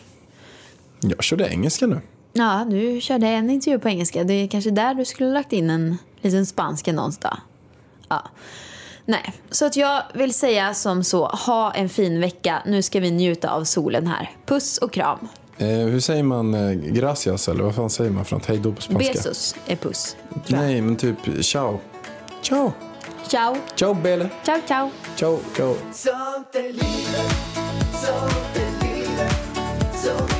[1.01, 2.01] Jag körde engelska nu.
[2.33, 4.23] Ja, du körde en intervju på engelska.
[4.23, 7.29] Det är kanske där du skulle ha lagt in en liten spansk annons då.
[8.09, 8.23] Ja.
[9.05, 12.63] Nej, så att jag vill säga som så, ha en fin vecka.
[12.65, 14.31] Nu ska vi njuta av solen här.
[14.45, 15.27] Puss och kram.
[15.57, 18.45] Eh, hur säger man eh, gracias eller vad fan säger man för något?
[18.45, 19.13] Hej då på spanska.
[19.13, 20.15] Besos är puss.
[20.47, 21.79] Nej, men typ ciao.
[22.41, 22.71] Ciao.
[23.27, 23.55] Ciao.
[23.75, 24.29] Ciao Belle.
[24.45, 24.89] Ciao, ciao.
[25.15, 25.75] Ciao, ciao.
[25.93, 27.35] Sånt är livet,
[27.93, 30.32] sånt är livet,